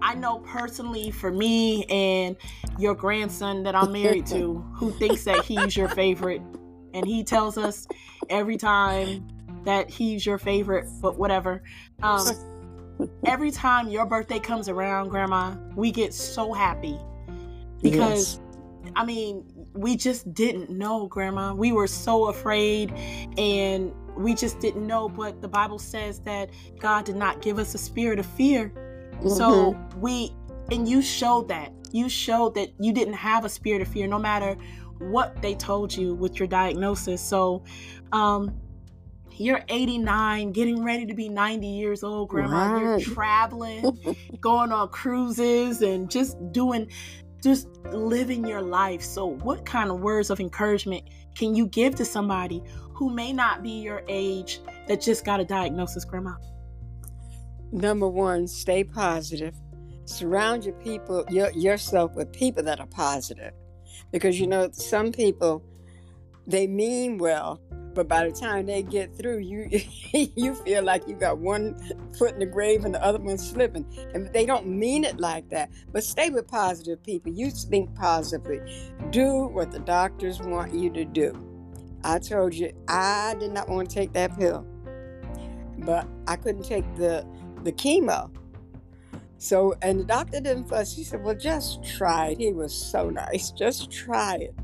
I 0.08 0.14
know 0.14 0.40
personally 0.40 1.12
for 1.12 1.30
me 1.30 1.84
and 1.90 2.38
your 2.80 2.96
grandson 2.96 3.64
that 3.64 3.76
I'm 3.76 3.92
married 3.92 4.26
to, 4.28 4.60
who 4.74 4.90
thinks 4.92 5.26
that 5.26 5.44
he's 5.44 5.76
your 5.76 5.90
favorite, 5.90 6.42
and 6.94 7.06
he 7.06 7.26
tells 7.26 7.58
us 7.58 7.86
every 8.30 8.56
time 8.56 9.28
that 9.66 9.90
he's 9.90 10.26
your 10.26 10.38
favorite, 10.38 10.88
but 11.02 11.18
whatever. 11.18 11.62
Um, 12.02 12.26
every 13.26 13.52
time 13.52 13.90
your 13.90 14.06
birthday 14.06 14.40
comes 14.40 14.70
around, 14.70 15.10
Grandma, 15.10 15.58
we 15.76 15.92
get 15.92 16.14
so 16.14 16.54
happy 16.54 16.98
because, 17.82 18.40
yes. 18.86 18.94
I 18.96 19.04
mean, 19.04 19.44
we 19.74 19.98
just 19.98 20.34
didn't 20.34 20.70
know, 20.70 21.08
Grandma. 21.08 21.54
We 21.54 21.74
were 21.74 21.86
so 21.86 22.30
afraid 22.30 22.94
and 23.38 23.92
we 24.16 24.36
just 24.36 24.62
didn't 24.62 24.88
know. 24.88 25.10
But 25.10 25.42
the 25.42 25.50
Bible 25.50 25.80
says 25.80 26.22
that 26.22 26.50
God 26.80 27.04
did 27.04 27.18
not 27.18 27.42
give 27.42 27.60
us 27.60 27.76
a 27.76 27.78
spirit 27.78 28.20
of 28.20 28.26
fear, 28.26 28.72
Mm-hmm. 29.20 29.30
So 29.30 29.78
we, 29.98 30.34
and 30.72 30.88
you 30.88 31.02
showed 31.02 31.48
that. 31.50 31.72
You 31.92 32.10
showed 32.10 32.56
that 32.56 32.70
you 32.80 32.92
didn't 32.92 33.14
have 33.14 33.46
a 33.46 33.50
spirit 33.50 33.82
of 33.82 33.88
fear, 33.88 34.08
no 34.08 34.20
matter 34.20 34.58
what 35.00 35.42
they 35.42 35.56
told 35.56 35.96
you 35.96 36.14
with 36.14 36.40
your 36.40 36.48
diagnosis. 36.48 37.22
So, 37.22 37.64
um, 38.12 38.60
you're 39.40 39.64
89, 39.70 40.52
getting 40.52 40.84
ready 40.84 41.06
to 41.06 41.14
be 41.14 41.30
90 41.30 41.68
years 41.68 42.04
old, 42.04 42.30
grandma. 42.30 42.74
Right. 42.74 42.82
You're 42.82 43.00
traveling, 43.00 43.98
going 44.42 44.72
on 44.72 44.90
cruises, 44.90 45.82
and 45.82 46.10
just 46.10 46.38
doing, 46.52 46.90
just 47.44 47.68
living 47.92 48.48
your 48.48 48.62
life. 48.62 49.02
So, 49.02 49.26
what 49.28 49.66
kind 49.66 49.92
of 49.92 50.00
words 50.00 50.30
of 50.30 50.40
encouragement 50.40 51.04
can 51.36 51.54
you 51.54 51.68
give 51.68 51.96
to 51.96 52.06
somebody 52.06 52.64
who 52.94 53.14
may 53.14 53.32
not 53.32 53.62
be 53.62 53.80
your 53.80 54.04
age 54.08 54.60
that 54.88 55.02
just 55.02 55.24
got 55.24 55.40
a 55.40 55.46
diagnosis, 55.46 56.04
grandma? 56.04 56.34
Number 57.72 58.08
one, 58.08 58.48
stay 58.48 58.84
positive. 58.84 59.56
Surround 60.06 60.64
your 60.66 60.76
people, 60.76 61.26
your, 61.30 61.52
yourself 61.52 62.16
with 62.16 62.32
people 62.32 62.64
that 62.64 62.80
are 62.80 62.88
positive. 62.88 63.54
Because 64.12 64.40
you 64.40 64.48
know, 64.48 64.70
some 64.72 65.12
people, 65.12 65.64
they 66.46 66.66
mean 66.66 67.18
well, 67.18 67.60
But 67.94 68.08
by 68.08 68.30
the 68.30 68.32
time 68.32 68.68
they 68.68 68.84
get 68.84 69.18
through, 69.18 69.40
you 69.40 69.68
you 70.14 70.56
feel 70.56 70.84
like 70.84 71.08
you 71.08 71.16
got 71.16 71.40
one 71.40 71.76
foot 72.18 72.34
in 72.34 72.40
the 72.40 72.46
grave 72.46 72.86
and 72.86 72.94
the 72.94 73.04
other 73.04 73.20
one 73.20 73.38
slipping. 73.38 73.86
And 74.14 74.32
they 74.34 74.46
don't 74.46 74.68
mean 74.68 75.04
it 75.04 75.20
like 75.20 75.50
that. 75.50 75.72
But 75.92 76.04
stay 76.04 76.30
with 76.30 76.48
positive 76.48 77.04
people. 77.04 77.32
You 77.34 77.50
think 77.50 77.94
positively. 77.96 78.60
Do 79.10 79.48
what 79.48 79.72
the 79.72 79.80
doctors 79.80 80.40
want 80.40 80.74
you 80.74 80.90
to 80.92 81.06
do. 81.06 81.34
I 82.04 82.20
told 82.20 82.54
you 82.54 82.72
I 82.88 83.36
did 83.40 83.52
not 83.52 83.68
want 83.68 83.90
to 83.90 83.96
take 83.96 84.14
that 84.14 84.38
pill, 84.38 84.66
but 85.80 86.08
I 86.28 86.36
couldn't 86.36 86.64
take 86.64 86.86
the 86.96 87.26
the 87.64 87.72
chemo. 87.72 88.32
So, 89.40 89.76
and 89.82 90.00
the 90.00 90.04
doctor 90.04 90.40
didn't 90.40 90.68
fuss. 90.68 90.96
He 90.96 91.04
said, 91.04 91.24
"Well, 91.24 91.36
just 91.36 91.84
try 91.84 92.30
it." 92.30 92.40
He 92.40 92.54
was 92.54 92.74
so 92.74 93.10
nice. 93.10 93.52
Just 93.58 93.92
try 93.92 94.36
it. 94.38 94.56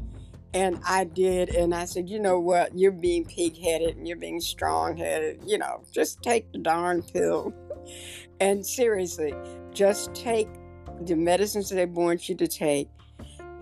And 0.55 0.79
I 0.87 1.03
did, 1.03 1.49
and 1.49 1.73
I 1.73 1.85
said, 1.85 2.09
"You 2.09 2.19
know 2.19 2.39
what? 2.39 2.77
You're 2.77 2.91
being 2.91 3.25
pig-headed 3.25 3.97
and 3.97 4.07
you're 4.07 4.17
being 4.17 4.39
strong-headed. 4.39 5.41
You 5.45 5.57
know, 5.57 5.83
just 5.91 6.21
take 6.21 6.51
the 6.51 6.59
darn 6.59 7.03
pill." 7.03 7.53
And 8.39 8.65
seriously, 8.65 9.33
just 9.73 10.13
take 10.13 10.49
the 11.01 11.15
medicines 11.15 11.69
they 11.69 11.85
want 11.85 12.27
you 12.27 12.35
to 12.35 12.47
take. 12.47 12.89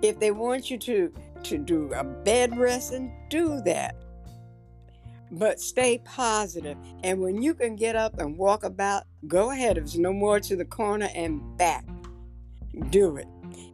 If 0.01 0.19
they 0.19 0.31
want 0.31 0.71
you 0.71 0.77
to 0.79 1.11
to 1.43 1.57
do 1.57 1.91
a 1.93 2.03
bed 2.03 2.57
rest 2.57 2.93
and 2.93 3.11
do 3.29 3.61
that. 3.61 3.95
But 5.31 5.59
stay 5.59 5.99
positive. 6.03 6.77
And 7.03 7.21
when 7.21 7.41
you 7.41 7.53
can 7.53 7.75
get 7.75 7.95
up 7.95 8.19
and 8.19 8.37
walk 8.37 8.63
about, 8.63 9.03
go 9.27 9.51
ahead. 9.51 9.77
If 9.77 9.85
it's 9.85 9.95
no 9.95 10.11
more 10.11 10.39
to 10.41 10.55
the 10.55 10.65
corner 10.65 11.09
and 11.15 11.57
back, 11.57 11.85
do 12.89 13.15
it. 13.17 13.27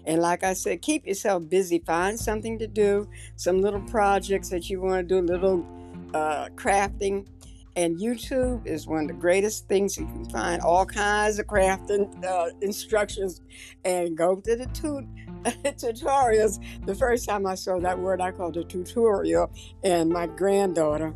And 0.06 0.22
like 0.22 0.43
I 0.43 0.54
said, 0.54 0.82
keep 0.82 1.06
yourself 1.06 1.50
busy. 1.50 1.80
Find 1.80 2.17
something 2.17 2.58
to 2.60 2.67
do, 2.67 3.10
some 3.36 3.62
little 3.62 3.82
projects 3.82 4.50
that 4.50 4.70
you 4.70 4.82
want 4.82 5.08
to 5.08 5.22
do, 5.22 5.26
little 5.26 5.65
uh, 6.13 6.48
crafting. 6.56 7.28
And 7.76 8.00
YouTube 8.00 8.65
is 8.65 8.88
one 8.88 9.02
of 9.02 9.08
the 9.08 9.13
greatest 9.13 9.67
things 9.67 9.98
you 9.98 10.08
can 10.08 10.26
find 10.32 10.62
all 10.63 10.84
kinds 10.86 11.38
of 11.38 11.46
crafting 11.46 12.24
uh, 12.26 12.50
instructions 12.62 13.41
and 13.86 14.17
go 14.17 14.38
to 14.38 14.56
the 14.56 14.65
tut- 14.67 15.06
tutorials. 15.78 16.58
The 16.88 16.96
first 16.96 17.30
time 17.30 17.46
I 17.46 17.54
saw 17.54 17.80
that 17.80 18.00
word, 18.00 18.20
I 18.20 18.32
called 18.32 18.58
it 18.58 18.70
tutorial. 18.70 19.52
And 19.84 20.10
my 20.10 20.26
granddaughter, 20.26 21.13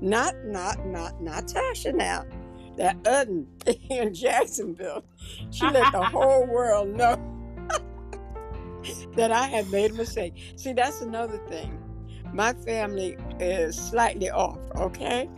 not, 0.00 0.34
not, 0.44 0.86
not, 0.86 1.20
not 1.22 1.46
Tasha 1.46 1.94
now, 1.94 2.24
that 2.76 3.02
Udden 3.04 3.46
in 3.90 4.14
Jacksonville, 4.14 5.04
she 5.50 5.64
let 5.64 5.92
the 5.92 6.04
whole 6.04 6.46
world 6.50 6.88
know 6.88 7.16
that 9.16 9.30
I 9.30 9.46
had 9.46 9.70
made 9.70 9.92
a 9.92 9.94
mistake. 9.94 10.34
See, 10.56 10.72
that's 10.72 11.00
another 11.00 11.38
thing. 11.48 11.80
My 12.32 12.52
family 12.52 13.16
is 13.38 13.76
slightly 13.76 14.30
off, 14.30 14.58
okay? 14.76 15.28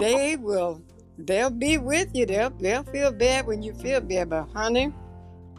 they 0.00 0.36
will 0.36 0.80
they'll 1.18 1.50
be 1.50 1.76
with 1.78 2.14
you. 2.14 2.24
They'll 2.24 2.50
they'll 2.50 2.84
feel 2.84 3.10
bad 3.10 3.46
when 3.46 3.62
you 3.62 3.74
feel 3.74 4.00
bad, 4.00 4.30
but 4.30 4.48
honey, 4.52 4.92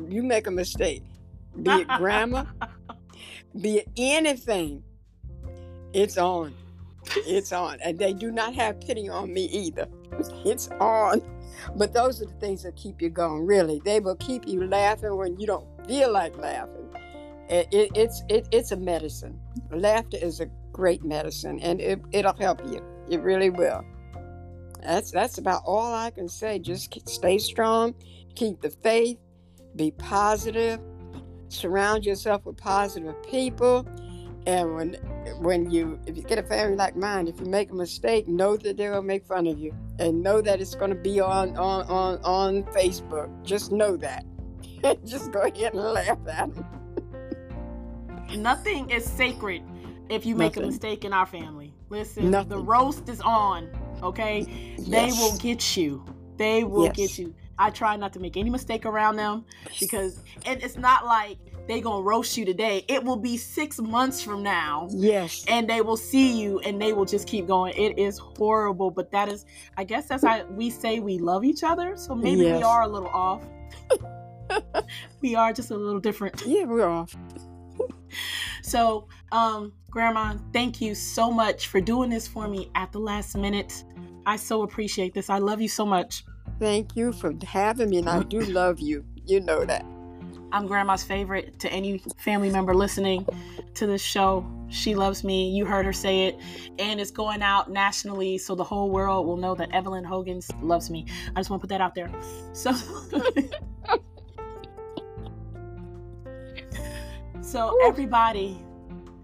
you 0.07 0.23
make 0.23 0.47
a 0.47 0.51
mistake. 0.51 1.03
Be 1.61 1.71
it 1.71 1.87
grammar, 1.97 2.47
be 3.59 3.79
it 3.79 3.89
anything, 3.97 4.83
it's 5.93 6.17
on. 6.17 6.53
It's 7.17 7.51
on. 7.51 7.79
And 7.81 7.97
they 7.97 8.13
do 8.13 8.31
not 8.31 8.53
have 8.55 8.79
pity 8.81 9.09
on 9.09 9.33
me 9.33 9.45
either. 9.45 9.87
It's 10.45 10.69
on. 10.79 11.21
But 11.75 11.93
those 11.93 12.21
are 12.21 12.25
the 12.25 12.33
things 12.33 12.63
that 12.63 12.75
keep 12.75 13.01
you 13.01 13.09
going, 13.09 13.45
really. 13.45 13.81
They 13.83 13.99
will 13.99 14.15
keep 14.15 14.47
you 14.47 14.67
laughing 14.67 15.15
when 15.15 15.39
you 15.39 15.47
don't 15.47 15.67
feel 15.87 16.11
like 16.11 16.37
laughing. 16.37 16.89
It, 17.49 17.67
it, 17.71 17.91
it's 17.95 18.23
it, 18.27 18.47
it's 18.51 18.71
a 18.71 18.75
medicine. 18.75 19.39
Laughter 19.71 20.17
is 20.19 20.39
a 20.39 20.47
great 20.71 21.03
medicine, 21.03 21.59
and 21.59 21.79
it, 21.79 22.01
it'll 22.11 22.35
help 22.35 22.65
you. 22.65 22.83
It 23.09 23.21
really 23.21 23.51
will. 23.51 23.83
That's 24.81 25.11
that's 25.11 25.37
about 25.37 25.61
all 25.65 25.93
I 25.93 26.09
can 26.09 26.27
say. 26.27 26.59
Just 26.59 26.93
stay 27.07 27.37
strong, 27.37 27.93
keep 28.35 28.61
the 28.61 28.69
faith, 28.71 29.17
be 29.75 29.91
positive, 29.91 30.79
surround 31.49 32.05
yourself 32.05 32.45
with 32.45 32.57
positive 32.57 33.15
people, 33.23 33.87
and 34.47 34.75
when 34.75 34.97
when 35.39 35.69
you 35.71 35.99
if 36.05 36.15
you 36.17 36.23
get 36.23 36.37
a 36.37 36.43
family 36.43 36.75
like 36.75 36.95
mine, 36.95 37.27
if 37.27 37.39
you 37.39 37.45
make 37.45 37.71
a 37.71 37.75
mistake, 37.75 38.27
know 38.27 38.55
that 38.57 38.77
they 38.77 38.89
will 38.89 39.01
make 39.01 39.25
fun 39.25 39.47
of 39.47 39.57
you, 39.59 39.73
and 39.99 40.21
know 40.21 40.41
that 40.41 40.61
it's 40.61 40.75
going 40.75 40.89
to 40.91 40.95
be 40.95 41.19
on 41.19 41.55
on 41.57 41.85
on 41.87 42.19
on 42.23 42.63
Facebook. 42.73 43.29
Just 43.43 43.71
know 43.71 43.95
that. 43.97 44.23
Just 45.05 45.31
go 45.31 45.41
ahead 45.41 45.73
and 45.73 45.81
laugh 45.81 46.17
at 46.27 46.53
them. 46.53 46.65
Nothing 48.37 48.89
is 48.89 49.05
sacred 49.05 49.61
if 50.09 50.25
you 50.25 50.35
make 50.35 50.53
Nothing. 50.53 50.63
a 50.63 50.67
mistake 50.67 51.05
in 51.05 51.13
our 51.13 51.25
family. 51.25 51.73
Listen, 51.89 52.31
Nothing. 52.31 52.49
the 52.49 52.57
roast 52.59 53.07
is 53.09 53.21
on, 53.21 53.69
okay? 54.03 54.45
yes. 54.77 54.87
They 54.89 55.11
will 55.11 55.37
get 55.37 55.77
you. 55.77 56.03
They 56.37 56.63
will 56.63 56.85
Yes. 56.85 56.95
get 56.95 57.17
you. 57.19 57.33
I 57.57 57.69
try 57.69 57.95
not 57.95 58.11
to 58.13 58.19
make 58.19 58.35
any 58.35 58.49
mistake 58.49 58.85
around 58.85 59.15
them 59.15 59.45
because 59.79 60.21
and 60.45 60.61
it's 60.61 60.75
not 60.77 61.05
like 61.05 61.37
they 61.67 61.81
gonna 61.81 62.03
roast 62.03 62.37
you 62.37 62.45
today. 62.45 62.85
It 62.87 63.03
will 63.03 63.17
be 63.17 63.37
six 63.37 63.79
months 63.79 64.21
from 64.21 64.43
now 64.43 64.87
Yes. 64.91 65.43
and 65.47 65.67
they 65.69 65.81
will 65.81 65.97
see 65.97 66.39
you 66.39 66.59
and 66.59 66.81
they 66.81 66.93
will 66.93 67.05
just 67.05 67.27
keep 67.27 67.47
going. 67.47 67.73
It 67.75 67.97
is 67.97 68.17
horrible, 68.17 68.91
but 68.91 69.11
that 69.11 69.29
is 69.29 69.45
I 69.77 69.83
guess 69.83 70.07
that's 70.07 70.23
how 70.23 70.45
we 70.45 70.69
say 70.69 70.99
we 70.99 71.17
love 71.17 71.43
each 71.43 71.63
other. 71.63 71.95
So 71.97 72.15
maybe 72.15 72.43
we 72.43 72.63
are 72.63 72.83
a 72.83 72.87
little 72.87 73.09
off. 73.09 73.43
we 75.21 75.35
are 75.35 75.53
just 75.53 75.71
a 75.71 75.77
little 75.77 75.99
different. 75.99 76.43
Yeah, 76.45 76.65
we're 76.65 76.87
off. 76.87 77.15
So, 78.61 79.07
um, 79.31 79.73
Grandma, 79.91 80.35
thank 80.51 80.81
you 80.81 80.95
so 80.95 81.29
much 81.29 81.67
for 81.67 81.79
doing 81.79 82.09
this 82.09 82.27
for 82.27 82.47
me 82.47 82.71
at 82.75 82.91
the 82.91 82.99
last 82.99 83.37
minute. 83.37 83.83
I 84.25 84.37
so 84.37 84.63
appreciate 84.63 85.13
this. 85.13 85.29
I 85.29 85.37
love 85.37 85.61
you 85.61 85.67
so 85.67 85.85
much. 85.85 86.23
Thank 86.59 86.95
you 86.95 87.11
for 87.11 87.33
having 87.45 87.89
me, 87.91 87.97
and 87.99 88.09
I 88.09 88.23
do 88.23 88.41
love 88.41 88.79
you. 88.79 89.05
You 89.25 89.41
know 89.41 89.65
that. 89.65 89.85
I'm 90.55 90.65
Grandma's 90.67 91.03
favorite 91.03 91.59
to 91.59 91.69
any 91.69 92.01
family 92.15 92.49
member 92.49 92.73
listening 92.73 93.27
to 93.73 93.85
this 93.85 94.01
show. 94.01 94.49
She 94.69 94.95
loves 94.95 95.21
me. 95.21 95.49
You 95.49 95.65
heard 95.65 95.85
her 95.85 95.91
say 95.91 96.27
it. 96.27 96.39
And 96.79 97.01
it's 97.01 97.11
going 97.11 97.41
out 97.41 97.69
nationally 97.69 98.37
so 98.37 98.55
the 98.55 98.63
whole 98.63 98.89
world 98.89 99.27
will 99.27 99.35
know 99.35 99.53
that 99.53 99.75
Evelyn 99.75 100.05
Hogan 100.05 100.39
loves 100.61 100.89
me. 100.89 101.07
I 101.35 101.41
just 101.41 101.49
want 101.49 101.61
to 101.61 101.67
put 101.67 101.71
that 101.71 101.81
out 101.81 101.93
there. 101.93 102.09
So, 102.53 102.71
so 107.41 107.77
everybody, 107.85 108.57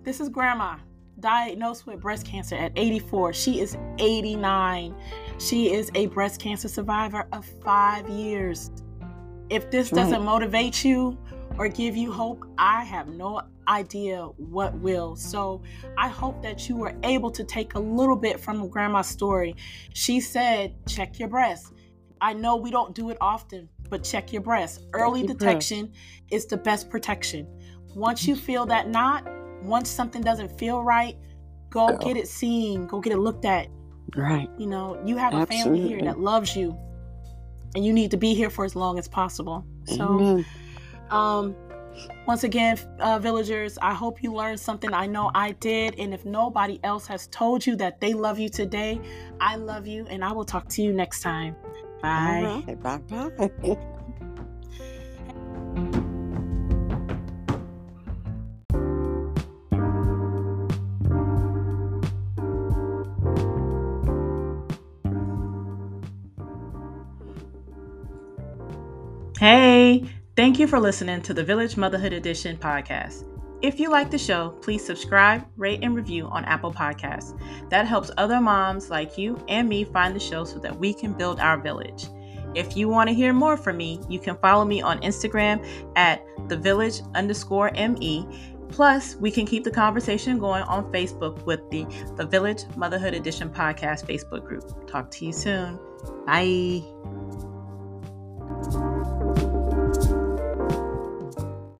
this 0.03 0.19
is 0.19 0.27
Grandma 0.27 0.75
diagnosed 1.21 1.87
with 1.87 2.01
breast 2.01 2.25
cancer 2.25 2.57
at 2.57 2.73
84. 2.75 3.31
She 3.31 3.61
is 3.61 3.77
89. 3.99 4.93
She 5.39 5.73
is 5.73 5.89
a 5.95 6.07
breast 6.07 6.41
cancer 6.41 6.67
survivor 6.67 7.25
of 7.31 7.45
five 7.63 8.09
years. 8.09 8.69
If 9.51 9.69
this 9.69 9.89
doesn't 9.89 10.23
motivate 10.23 10.85
you 10.85 11.17
or 11.57 11.67
give 11.67 11.97
you 11.97 12.09
hope, 12.09 12.45
I 12.57 12.85
have 12.85 13.09
no 13.09 13.41
idea 13.67 14.23
what 14.37 14.73
will. 14.75 15.17
So 15.17 15.61
I 15.97 16.07
hope 16.07 16.41
that 16.41 16.69
you 16.69 16.77
were 16.77 16.95
able 17.03 17.29
to 17.31 17.43
take 17.43 17.75
a 17.75 17.79
little 17.79 18.15
bit 18.15 18.39
from 18.39 18.69
Grandma's 18.69 19.07
story. 19.07 19.55
She 19.93 20.21
said, 20.21 20.73
check 20.87 21.19
your 21.19 21.27
breast. 21.27 21.73
I 22.21 22.31
know 22.31 22.55
we 22.55 22.71
don't 22.71 22.95
do 22.95 23.09
it 23.09 23.17
often, 23.19 23.67
but 23.89 24.05
check 24.05 24.31
your 24.31 24.41
breast. 24.41 24.85
Early 24.93 25.19
your 25.19 25.33
detection 25.33 25.91
is 26.31 26.45
the 26.45 26.55
best 26.55 26.89
protection. 26.89 27.45
Once 27.93 28.25
you 28.25 28.37
feel 28.37 28.65
that 28.67 28.87
knot, 28.87 29.27
once 29.63 29.89
something 29.89 30.21
doesn't 30.21 30.57
feel 30.57 30.81
right, 30.81 31.17
go 31.69 31.87
Go. 31.89 31.97
get 31.97 32.15
it 32.15 32.29
seen, 32.29 32.87
go 32.87 33.01
get 33.01 33.11
it 33.11 33.19
looked 33.19 33.43
at. 33.43 33.67
Right. 34.15 34.49
You 34.57 34.67
know, 34.67 35.01
you 35.05 35.17
have 35.17 35.33
a 35.33 35.45
family 35.45 35.81
here 35.81 36.01
that 36.03 36.19
loves 36.19 36.55
you, 36.55 36.77
and 37.75 37.85
you 37.85 37.93
need 37.93 38.11
to 38.11 38.17
be 38.17 38.33
here 38.33 38.49
for 38.49 38.65
as 38.65 38.75
long 38.75 38.99
as 38.99 39.07
possible. 39.07 39.65
So, 39.85 40.03
Amen. 40.03 40.45
um, 41.09 41.55
once 42.25 42.43
again, 42.43 42.77
uh, 42.99 43.19
villagers, 43.19 43.77
I 43.81 43.93
hope 43.93 44.23
you 44.23 44.33
learned 44.33 44.59
something. 44.59 44.93
I 44.93 45.07
know 45.07 45.31
I 45.33 45.51
did. 45.53 45.99
And 45.99 46.13
if 46.13 46.25
nobody 46.25 46.79
else 46.83 47.07
has 47.07 47.27
told 47.27 47.65
you 47.65 47.75
that 47.77 47.99
they 47.99 48.13
love 48.13 48.39
you 48.39 48.49
today, 48.49 48.99
I 49.39 49.55
love 49.55 49.87
you. 49.87 50.05
And 50.07 50.23
I 50.23 50.31
will 50.31 50.45
talk 50.45 50.67
to 50.69 50.81
you 50.81 50.93
next 50.93 51.21
time. 51.21 51.55
Bye. 52.01 52.63
Right. 52.67 52.81
Bye 52.81 52.97
bye. 52.97 53.77
thank 70.35 70.59
you 70.59 70.67
for 70.67 70.79
listening 70.79 71.21
to 71.23 71.33
the 71.33 71.43
Village 71.43 71.77
Motherhood 71.77 72.13
Edition 72.13 72.57
podcast. 72.57 73.25
If 73.61 73.79
you 73.79 73.91
like 73.91 74.09
the 74.09 74.17
show, 74.17 74.49
please 74.61 74.83
subscribe, 74.83 75.45
rate, 75.55 75.79
and 75.83 75.95
review 75.95 76.25
on 76.27 76.45
Apple 76.45 76.73
Podcasts. 76.73 77.39
That 77.69 77.85
helps 77.85 78.09
other 78.17 78.41
moms 78.41 78.89
like 78.89 79.17
you 79.17 79.43
and 79.47 79.69
me 79.69 79.83
find 79.83 80.15
the 80.15 80.19
show 80.19 80.43
so 80.43 80.57
that 80.59 80.77
we 80.77 80.93
can 80.93 81.13
build 81.13 81.39
our 81.39 81.59
village. 81.59 82.07
If 82.55 82.75
you 82.75 82.89
want 82.89 83.07
to 83.07 83.13
hear 83.13 83.33
more 83.33 83.55
from 83.55 83.77
me, 83.77 84.01
you 84.09 84.19
can 84.19 84.35
follow 84.37 84.65
me 84.65 84.81
on 84.81 84.99
Instagram 85.01 85.65
at 85.95 86.25
the 86.47 86.57
village 86.57 87.01
underscore 87.13 87.71
me 87.71 88.27
Plus, 88.71 89.15
we 89.17 89.29
can 89.29 89.45
keep 89.45 89.63
the 89.63 89.71
conversation 89.71 90.39
going 90.39 90.63
on 90.63 90.91
Facebook 90.91 91.45
with 91.45 91.69
the 91.69 91.85
the 92.15 92.25
Village 92.25 92.63
Motherhood 92.77 93.13
Edition 93.13 93.49
podcast 93.49 94.05
Facebook 94.05 94.45
group. 94.45 94.89
Talk 94.89 95.11
to 95.11 95.25
you 95.25 95.33
soon. 95.33 95.77
Bye. 96.25 96.81